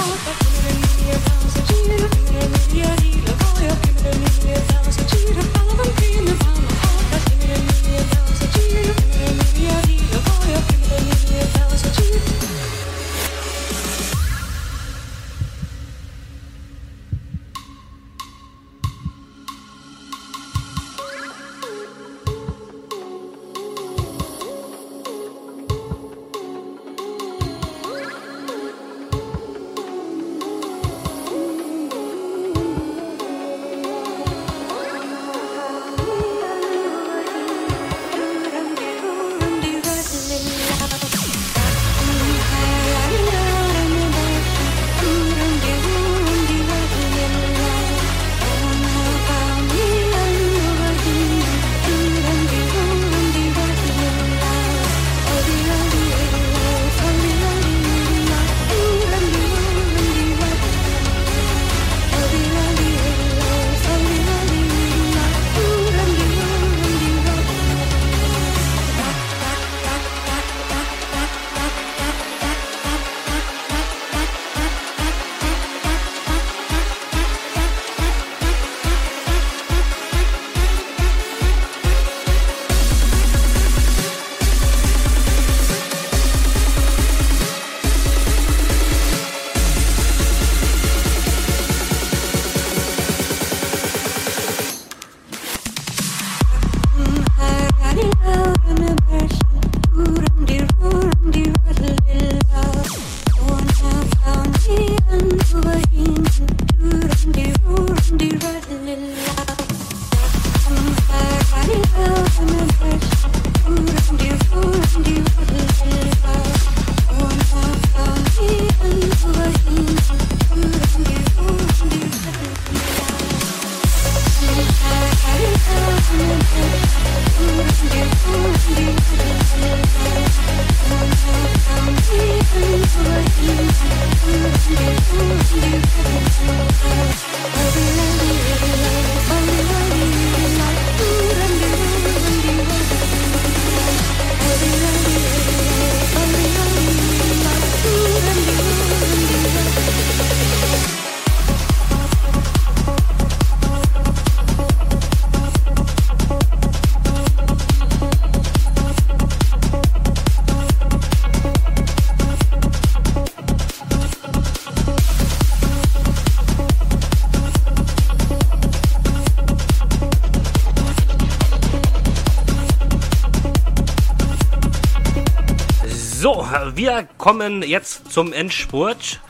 wir 176.83 177.07
kommen 177.17 177.63
jetzt 177.63 178.11
zum 178.11 178.33
Endspurt. 178.33 179.21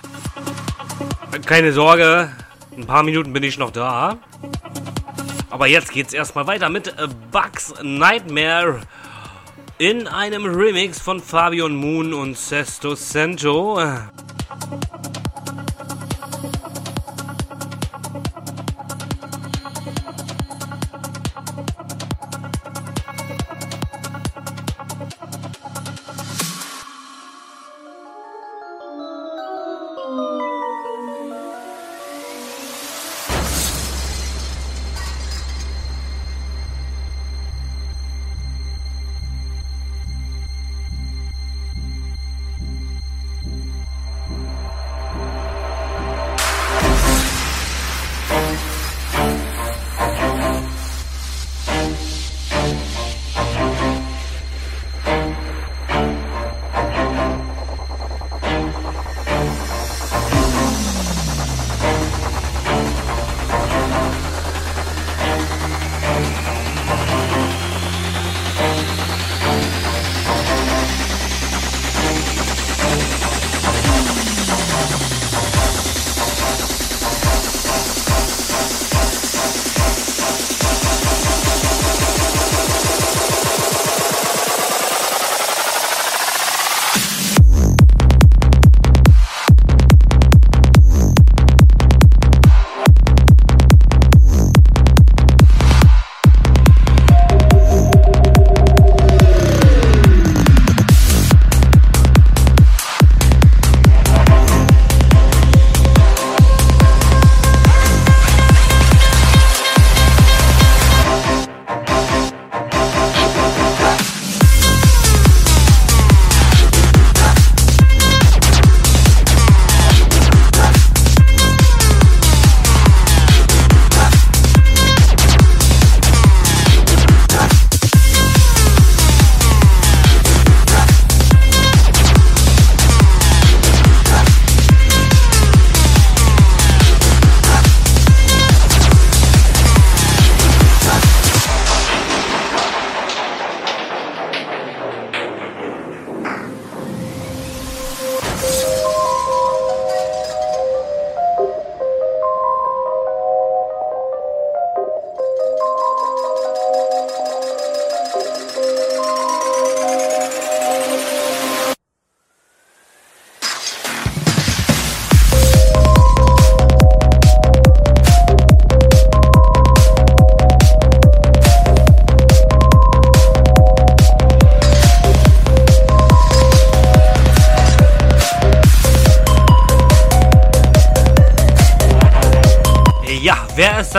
Keine 1.46 1.72
Sorge, 1.72 2.32
ein 2.76 2.88
paar 2.88 3.04
Minuten 3.04 3.32
bin 3.32 3.44
ich 3.44 3.60
noch 3.60 3.70
da. 3.70 4.18
Aber 5.52 5.68
jetzt 5.68 5.92
geht's 5.92 6.14
erstmal 6.14 6.48
weiter 6.48 6.70
mit 6.70 6.96
Bugs 7.32 7.76
Nightmare 7.84 8.82
in 9.78 10.08
einem 10.08 10.46
Remix 10.48 11.00
von 11.00 11.20
Fabian 11.22 11.76
Moon 11.76 12.16
und 12.16 12.36
Sesto 12.36 12.96
Cento. 12.96 13.80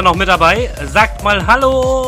Noch 0.05 0.15
mit 0.15 0.29
dabei? 0.29 0.71
Sagt 0.87 1.25
mal 1.25 1.47
Hallo! 1.47 2.04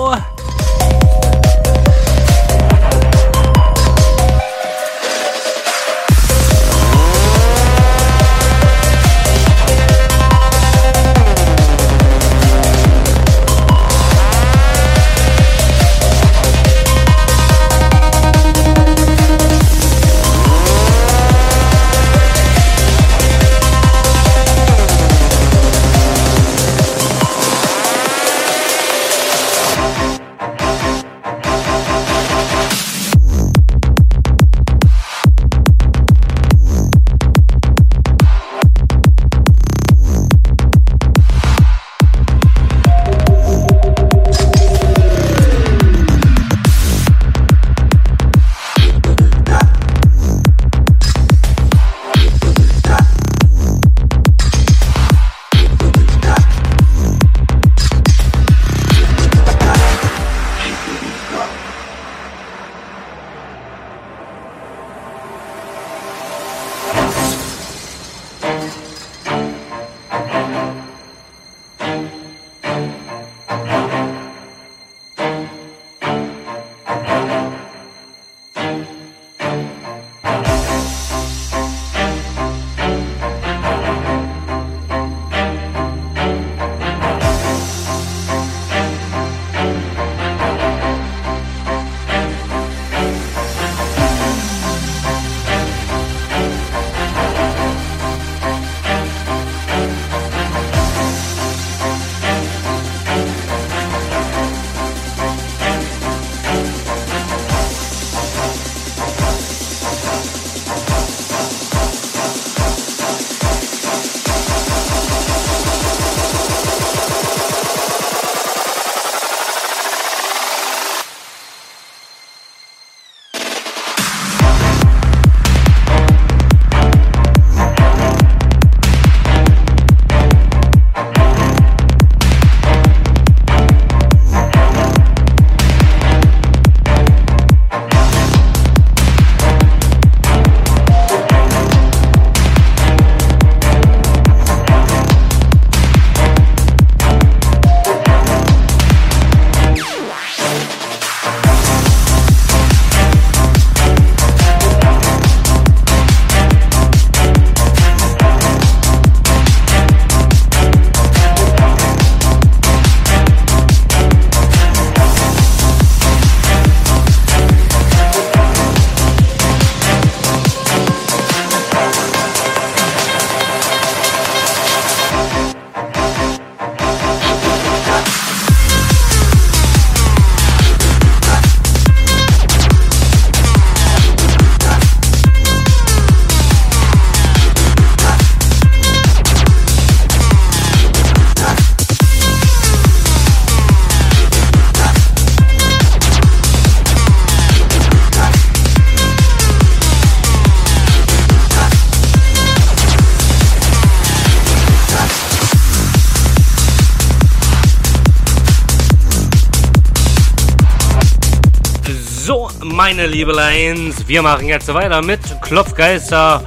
Meine 212.88 213.08
Liebeleins, 213.08 214.06
wir 214.06 214.22
machen 214.22 214.46
jetzt 214.46 214.72
weiter 214.72 215.02
mit 215.02 215.18
Klopfgeister 215.42 216.40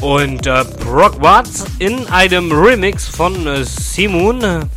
und 0.00 0.46
äh, 0.46 0.64
Brock 0.84 1.20
Watts 1.20 1.64
in 1.80 2.06
einem 2.06 2.52
Remix 2.52 3.08
von 3.08 3.44
äh, 3.44 3.64
Simon. 3.64 4.70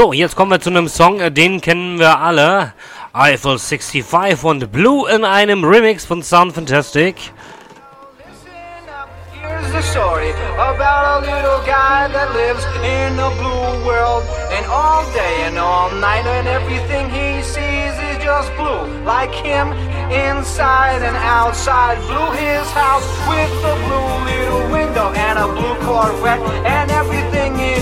So, 0.00 0.14
jetzt 0.14 0.34
kommen 0.34 0.50
wir 0.50 0.60
zu 0.62 0.70
einem 0.70 0.88
Song, 0.88 1.20
äh, 1.20 1.30
den 1.30 1.60
kennen 1.60 1.98
wir 1.98 2.18
alle. 2.20 2.72
Eiffel 3.12 3.58
65 3.58 4.44
und 4.44 4.72
Blue 4.72 5.06
in 5.10 5.26
einem 5.26 5.62
Remix 5.62 6.06
von 6.06 6.22
Sound 6.22 6.54
Fantastic. 6.54 7.16
Story 9.82 10.32
about 10.56 11.04
a 11.04 11.20
little 11.20 11.60
guy 11.66 12.08
that 12.12 12.32
lives 12.32 12.64
in 12.82 13.18
a 13.18 13.30
blue 13.40 13.84
world. 13.84 14.24
And 14.56 14.64
all 14.72 15.04
day 15.12 15.44
and 15.44 15.58
all 15.58 15.90
night, 16.00 16.24
and 16.24 16.48
everything 16.48 17.10
he 17.10 17.42
sees 17.42 17.92
is 18.08 18.24
just 18.24 18.54
blue. 18.56 18.86
Like 19.04 19.34
him, 19.34 19.68
inside 20.10 21.02
and 21.02 21.16
outside. 21.16 21.98
Blue 22.08 22.30
his 22.40 22.66
house 22.72 23.04
with 23.28 23.52
a 23.64 23.76
blue 23.84 24.12
little 24.32 24.64
window 24.72 25.12
and 25.12 25.38
a 25.38 25.46
blue 25.46 25.76
Corvette. 25.84 26.40
And 26.64 26.90
everything 26.90 27.39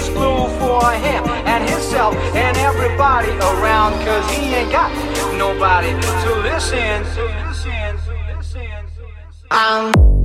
blue 0.09 0.47
for 0.61 0.85
him 0.93 1.25
and 1.49 1.69
himself 1.69 2.15
and 2.35 2.57
everybody 2.59 3.33
around. 3.51 3.93
Cause 4.05 4.31
he 4.31 4.55
ain't 4.55 4.71
got 4.71 4.93
nobody 5.37 5.91
to 5.91 6.31
listen. 6.43 7.03
To 7.17 7.25
listen, 7.49 7.97
to 8.05 8.37
listen. 8.37 8.69
I'm 9.51 10.18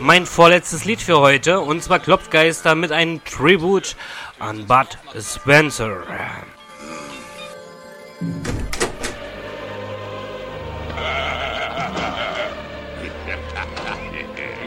mein 0.00 0.26
vorletztes 0.26 0.84
Lied 0.84 1.00
für 1.00 1.20
heute. 1.20 1.60
Und 1.60 1.82
zwar 1.82 1.98
Klopfgeister 1.98 2.74
mit 2.74 2.92
einem 2.92 3.24
Tribute 3.24 3.96
an 4.38 4.66
Bud 4.66 4.98
Spencer. 5.20 6.02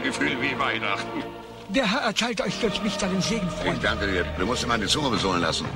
Gefühl 0.02 0.42
wie 0.42 0.58
Weihnachten. 0.58 1.22
Der 1.68 1.88
Herr 1.88 2.00
erteilt 2.00 2.40
euch 2.40 2.58
durch 2.60 2.82
mich 2.82 2.94
seinen 2.94 3.20
Segen, 3.20 3.48
Freund. 3.48 3.76
Ich 3.76 3.80
danke 3.80 4.08
dir. 4.08 4.24
Du 4.36 4.44
musst 4.44 4.64
dir 4.64 4.66
meine 4.66 4.86
Zunge 4.86 5.10
besohlen 5.10 5.40
lassen. 5.40 5.66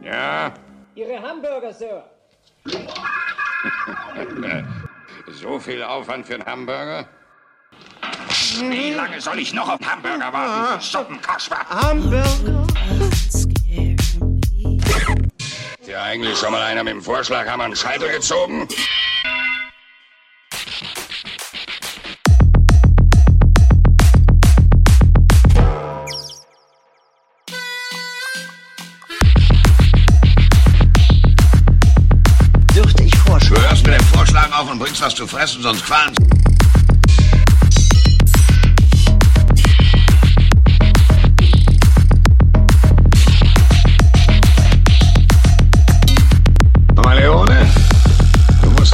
Ja, 0.00 0.54
Ihre 0.94 1.20
Hamburger, 1.20 1.72
Sir. 1.72 2.04
so 5.28 5.58
viel 5.58 5.82
Aufwand 5.82 6.26
für 6.26 6.34
einen 6.34 6.46
Hamburger? 6.46 7.08
Wie 8.58 8.92
lange 8.92 9.20
soll 9.20 9.38
ich 9.38 9.54
noch 9.54 9.68
auf 9.68 9.80
Hamburger 9.84 10.32
warten? 10.32 10.82
Suppenkasper. 10.82 11.58
Hamburger. 11.68 12.66
Ist 15.80 15.88
ja 15.88 16.02
eigentlich 16.02 16.38
schon 16.38 16.52
mal 16.52 16.62
einer 16.62 16.84
mit 16.84 16.94
dem 16.94 17.02
Vorschlaghammer 17.02 17.64
einen 17.64 17.76
Scheitel 17.76 18.10
gezogen? 18.10 18.68
Dürfte 32.74 33.02
ich 33.02 33.16
vorschlagen? 33.16 33.54
Du 33.54 33.68
hörst 33.68 33.86
mit 33.86 33.98
dem 33.98 34.06
Vorschlagen 34.06 34.52
auf 34.52 34.70
und 34.70 34.78
bringst 34.78 35.02
was 35.02 35.14
zu 35.14 35.26
fressen, 35.26 35.62
sonst 35.62 35.84
qualmt. 35.84 36.18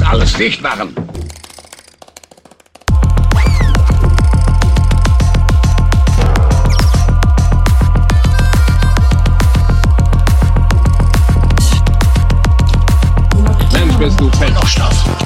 Alles 0.09 0.33
dicht 0.35 0.63
machen. 0.63 0.95
Mensch, 13.73 13.97
bist 13.99 14.21
du 14.21 14.31
fett. 14.31 15.26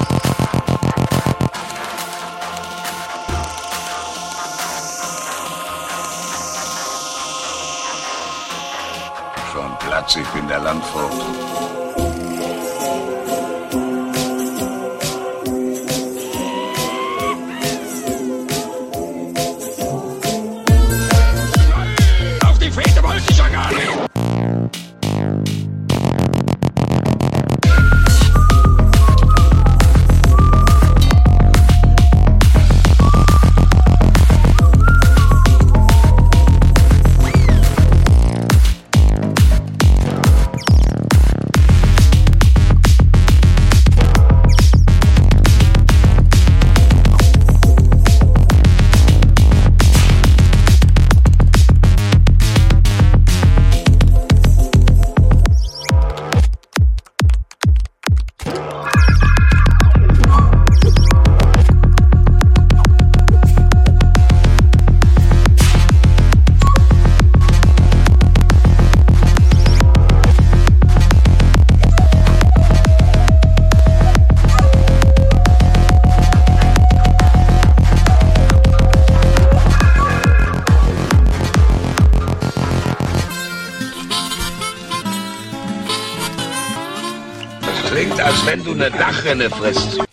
Du 88.73 88.83
eine 88.83 88.91
Dachrinne 88.91 89.49
frisst. 89.49 90.10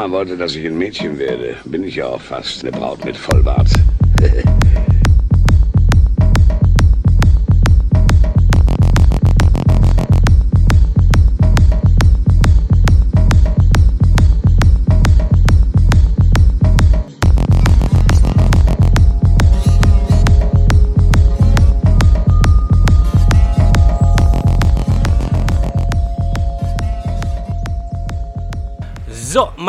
Mama 0.00 0.14
wollte, 0.14 0.38
dass 0.38 0.56
ich 0.56 0.64
ein 0.64 0.78
Mädchen 0.78 1.18
werde. 1.18 1.56
Bin 1.66 1.84
ich 1.84 1.96
ja 1.96 2.06
auch 2.06 2.22
fast. 2.22 2.64
Eine 2.64 2.72
Braut 2.72 3.04
mit 3.04 3.18
Vollbart. 3.18 3.68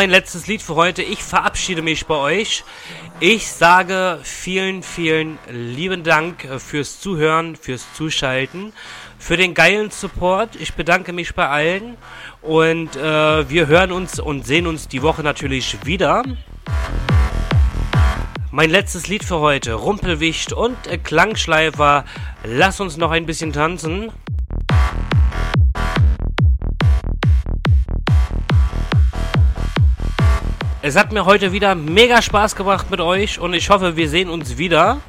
Mein 0.02 0.10
letztes 0.10 0.48
Lied 0.48 0.64
für 0.64 0.74
heute. 0.74 1.04
Ich 1.04 1.22
verabschiede 1.22 1.84
mich 1.84 2.08
bei 2.08 2.16
euch. 2.16 2.64
Ich 3.20 3.48
sage 3.48 4.18
vielen, 4.24 4.82
vielen 4.82 5.38
lieben 5.48 6.04
Dank 6.04 6.44
äh, 6.44 6.58
fürs 6.58 7.00
Zuhören, 7.00 7.56
fürs 7.56 7.86
Zuschalten, 7.94 8.74
für 9.20 9.38
den 9.38 9.54
geilen 9.54 9.92
Support. 9.92 10.56
Ich 10.56 10.74
bedanke 10.74 11.14
mich 11.14 11.36
bei 11.36 11.48
allen 11.48 11.98
und 12.42 12.96
äh, 12.96 13.48
wir 13.48 13.68
hören 13.68 13.92
uns 13.92 14.20
und 14.20 14.44
sehen 14.44 14.66
uns 14.66 14.88
die 14.88 15.04
Woche 15.04 15.22
natürlich 15.22 15.78
wieder. 15.86 16.24
Mein 18.50 18.72
letztes 18.72 19.08
Lied 19.08 19.24
für 19.24 19.38
heute, 19.38 19.76
Rumpelwicht 19.76 20.52
und 20.52 20.78
Klangschleifer. 21.04 22.06
Lass 22.44 22.80
uns 22.80 22.98
noch 22.98 23.12
ein 23.12 23.28
bisschen 23.28 23.54
tanzen. 23.54 24.12
Es 30.84 30.96
hat 30.96 31.12
mir 31.12 31.26
heute 31.26 31.52
wieder 31.52 31.76
mega 31.76 32.24
Spaß 32.24 32.56
gemacht 32.56 32.90
mit 32.90 33.00
euch 33.02 33.38
und 33.38 33.54
ich 33.54 33.70
hoffe, 33.70 33.98
wir 33.98 34.10
sehen 34.10 34.30
uns 34.30 34.58
wieder. 34.58 35.00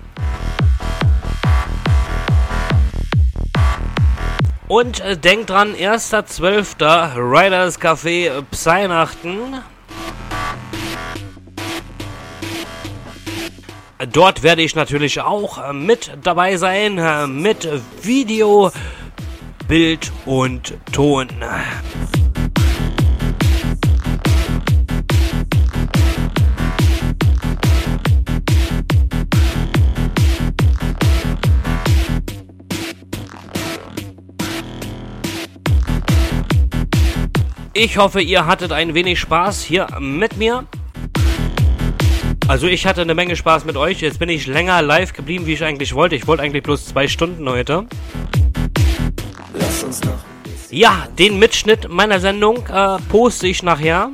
Und 4.68 5.00
äh, 5.00 5.16
denkt 5.16 5.48
dran, 5.48 5.74
1.12. 5.74 7.16
Riders 7.16 7.80
Café 7.80 8.26
äh, 8.26 8.42
Pseinachten. 8.50 9.62
Dort 14.12 14.42
werde 14.42 14.60
ich 14.60 14.74
natürlich 14.74 15.22
auch 15.22 15.72
mit 15.72 16.10
dabei 16.22 16.56
sein, 16.58 17.40
mit 17.40 17.68
Video, 18.02 18.72
Bild 19.68 20.12
und 20.26 20.74
Ton. 20.92 21.28
Ich 37.74 37.96
hoffe, 37.96 38.20
ihr 38.20 38.44
hattet 38.46 38.70
ein 38.70 38.92
wenig 38.92 39.18
Spaß 39.18 39.62
hier 39.62 39.86
mit 39.98 40.36
mir. 40.36 40.66
Also 42.46 42.66
ich 42.66 42.84
hatte 42.86 43.00
eine 43.00 43.14
Menge 43.14 43.34
Spaß 43.34 43.64
mit 43.64 43.78
euch. 43.78 44.02
Jetzt 44.02 44.18
bin 44.18 44.28
ich 44.28 44.46
länger 44.46 44.82
live 44.82 45.14
geblieben, 45.14 45.46
wie 45.46 45.54
ich 45.54 45.64
eigentlich 45.64 45.94
wollte. 45.94 46.14
Ich 46.14 46.26
wollte 46.26 46.42
eigentlich 46.42 46.62
bloß 46.62 46.84
zwei 46.84 47.08
Stunden 47.08 47.48
heute. 47.48 47.86
Lass 49.54 49.84
uns 49.84 50.04
noch. 50.04 50.18
Ja, 50.70 51.08
den 51.18 51.38
Mitschnitt 51.38 51.88
meiner 51.88 52.20
Sendung 52.20 52.66
äh, 52.66 52.98
poste 53.08 53.46
ich 53.46 53.62
nachher. 53.62 54.10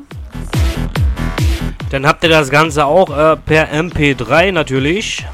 Dann 1.90 2.06
habt 2.06 2.22
ihr 2.22 2.30
das 2.30 2.50
Ganze 2.50 2.86
auch 2.86 3.10
äh, 3.10 3.36
per 3.36 3.72
MP3 3.72 4.52
natürlich. 4.52 5.26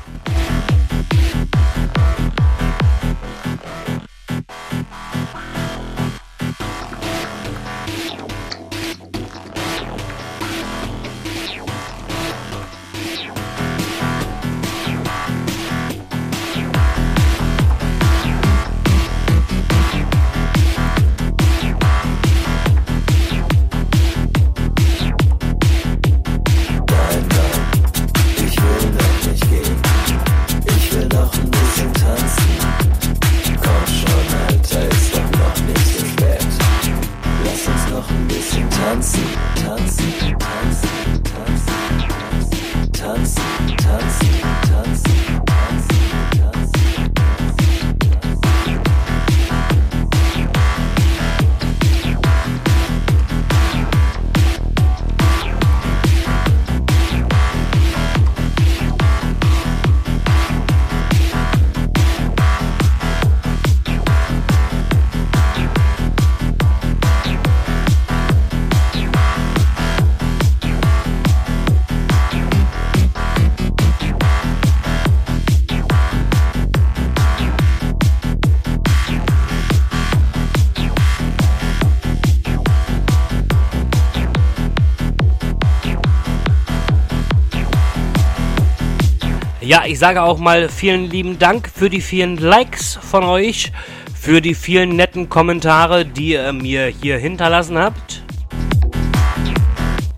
Ich 89.94 90.00
sage 90.00 90.24
auch 90.24 90.38
mal 90.38 90.68
vielen 90.68 91.08
lieben 91.08 91.38
Dank 91.38 91.70
für 91.72 91.88
die 91.88 92.00
vielen 92.00 92.36
Likes 92.36 92.98
von 93.00 93.22
euch, 93.22 93.70
für 94.12 94.40
die 94.40 94.56
vielen 94.56 94.96
netten 94.96 95.28
Kommentare, 95.28 96.04
die 96.04 96.30
ihr 96.30 96.52
mir 96.52 96.86
hier 96.86 97.16
hinterlassen 97.16 97.78
habt. 97.78 98.24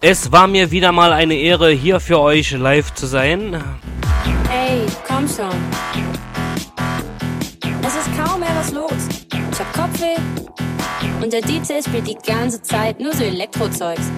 Es 0.00 0.32
war 0.32 0.46
mir 0.46 0.70
wieder 0.70 0.92
mal 0.92 1.12
eine 1.12 1.34
Ehre, 1.34 1.72
hier 1.72 2.00
für 2.00 2.18
euch 2.20 2.52
live 2.52 2.94
zu 2.94 3.04
sein. 3.06 3.62
Ey, 4.50 4.86
komm 5.06 5.28
schon. 5.28 5.54
Es 7.82 7.96
ist 7.96 8.16
kaum 8.16 8.40
mehr 8.40 8.56
was 8.58 8.72
los. 8.72 9.08
Ich 9.30 9.60
hab 9.60 9.72
Kopfweh 9.74 10.16
und 11.22 11.30
der 11.34 11.42
DJ 11.42 11.86
spielt 11.86 12.08
die 12.08 12.16
ganze 12.26 12.62
Zeit 12.62 12.98
nur 12.98 13.12
so 13.12 13.24
Elektrozeugs. 13.24 14.10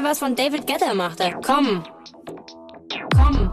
Mal 0.00 0.10
was 0.10 0.18
von 0.18 0.34
David 0.34 0.66
Guetta 0.66 0.94
machte. 0.94 1.34
Komm. 1.44 1.82
Komm. 3.16 3.50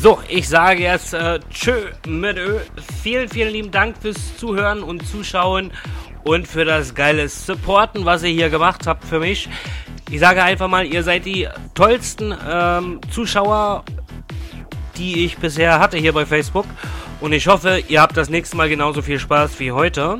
So, 0.00 0.18
ich 0.28 0.48
sage 0.48 0.82
jetzt 0.82 1.12
äh, 1.12 1.40
tschö 1.50 1.90
mit 2.06 2.38
Ö. 2.38 2.60
Vielen, 3.02 3.28
vielen 3.28 3.52
lieben 3.52 3.70
Dank 3.70 3.96
fürs 3.98 4.36
Zuhören 4.36 4.82
und 4.82 5.06
Zuschauen 5.06 5.72
und 6.24 6.46
für 6.46 6.64
das 6.64 6.94
geile 6.94 7.28
Supporten, 7.28 8.04
was 8.04 8.22
ihr 8.22 8.30
hier 8.30 8.50
gemacht 8.50 8.86
habt 8.86 9.04
für 9.04 9.20
mich. 9.20 9.48
Ich 10.10 10.20
sage 10.20 10.42
einfach 10.42 10.68
mal, 10.68 10.86
ihr 10.86 11.02
seid 11.02 11.26
die 11.26 11.48
tollsten 11.74 12.34
ähm, 12.48 13.00
Zuschauer, 13.10 13.84
die 14.96 15.24
ich 15.24 15.38
bisher 15.38 15.78
hatte 15.78 15.98
hier 15.98 16.12
bei 16.12 16.26
Facebook. 16.26 16.66
Und 17.20 17.32
ich 17.32 17.46
hoffe, 17.46 17.82
ihr 17.88 18.00
habt 18.00 18.16
das 18.16 18.28
nächste 18.28 18.56
Mal 18.56 18.68
genauso 18.68 19.02
viel 19.02 19.18
Spaß 19.18 19.58
wie 19.58 19.72
heute. 19.72 20.18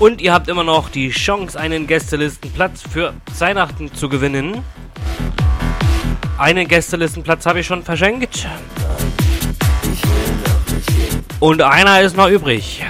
Und 0.00 0.22
ihr 0.22 0.32
habt 0.32 0.48
immer 0.48 0.64
noch 0.64 0.88
die 0.88 1.10
Chance, 1.10 1.60
einen 1.60 1.86
Gästelistenplatz 1.86 2.82
für 2.82 3.12
Weihnachten 3.38 3.92
zu 3.92 4.08
gewinnen. 4.08 4.64
Einen 6.38 6.66
Gästelistenplatz 6.66 7.44
habe 7.44 7.60
ich 7.60 7.66
schon 7.66 7.82
verschenkt. 7.82 8.48
Und 11.40 11.62
einer 11.62 12.02
ist 12.02 12.16
noch 12.16 12.28
übrig. 12.28 12.84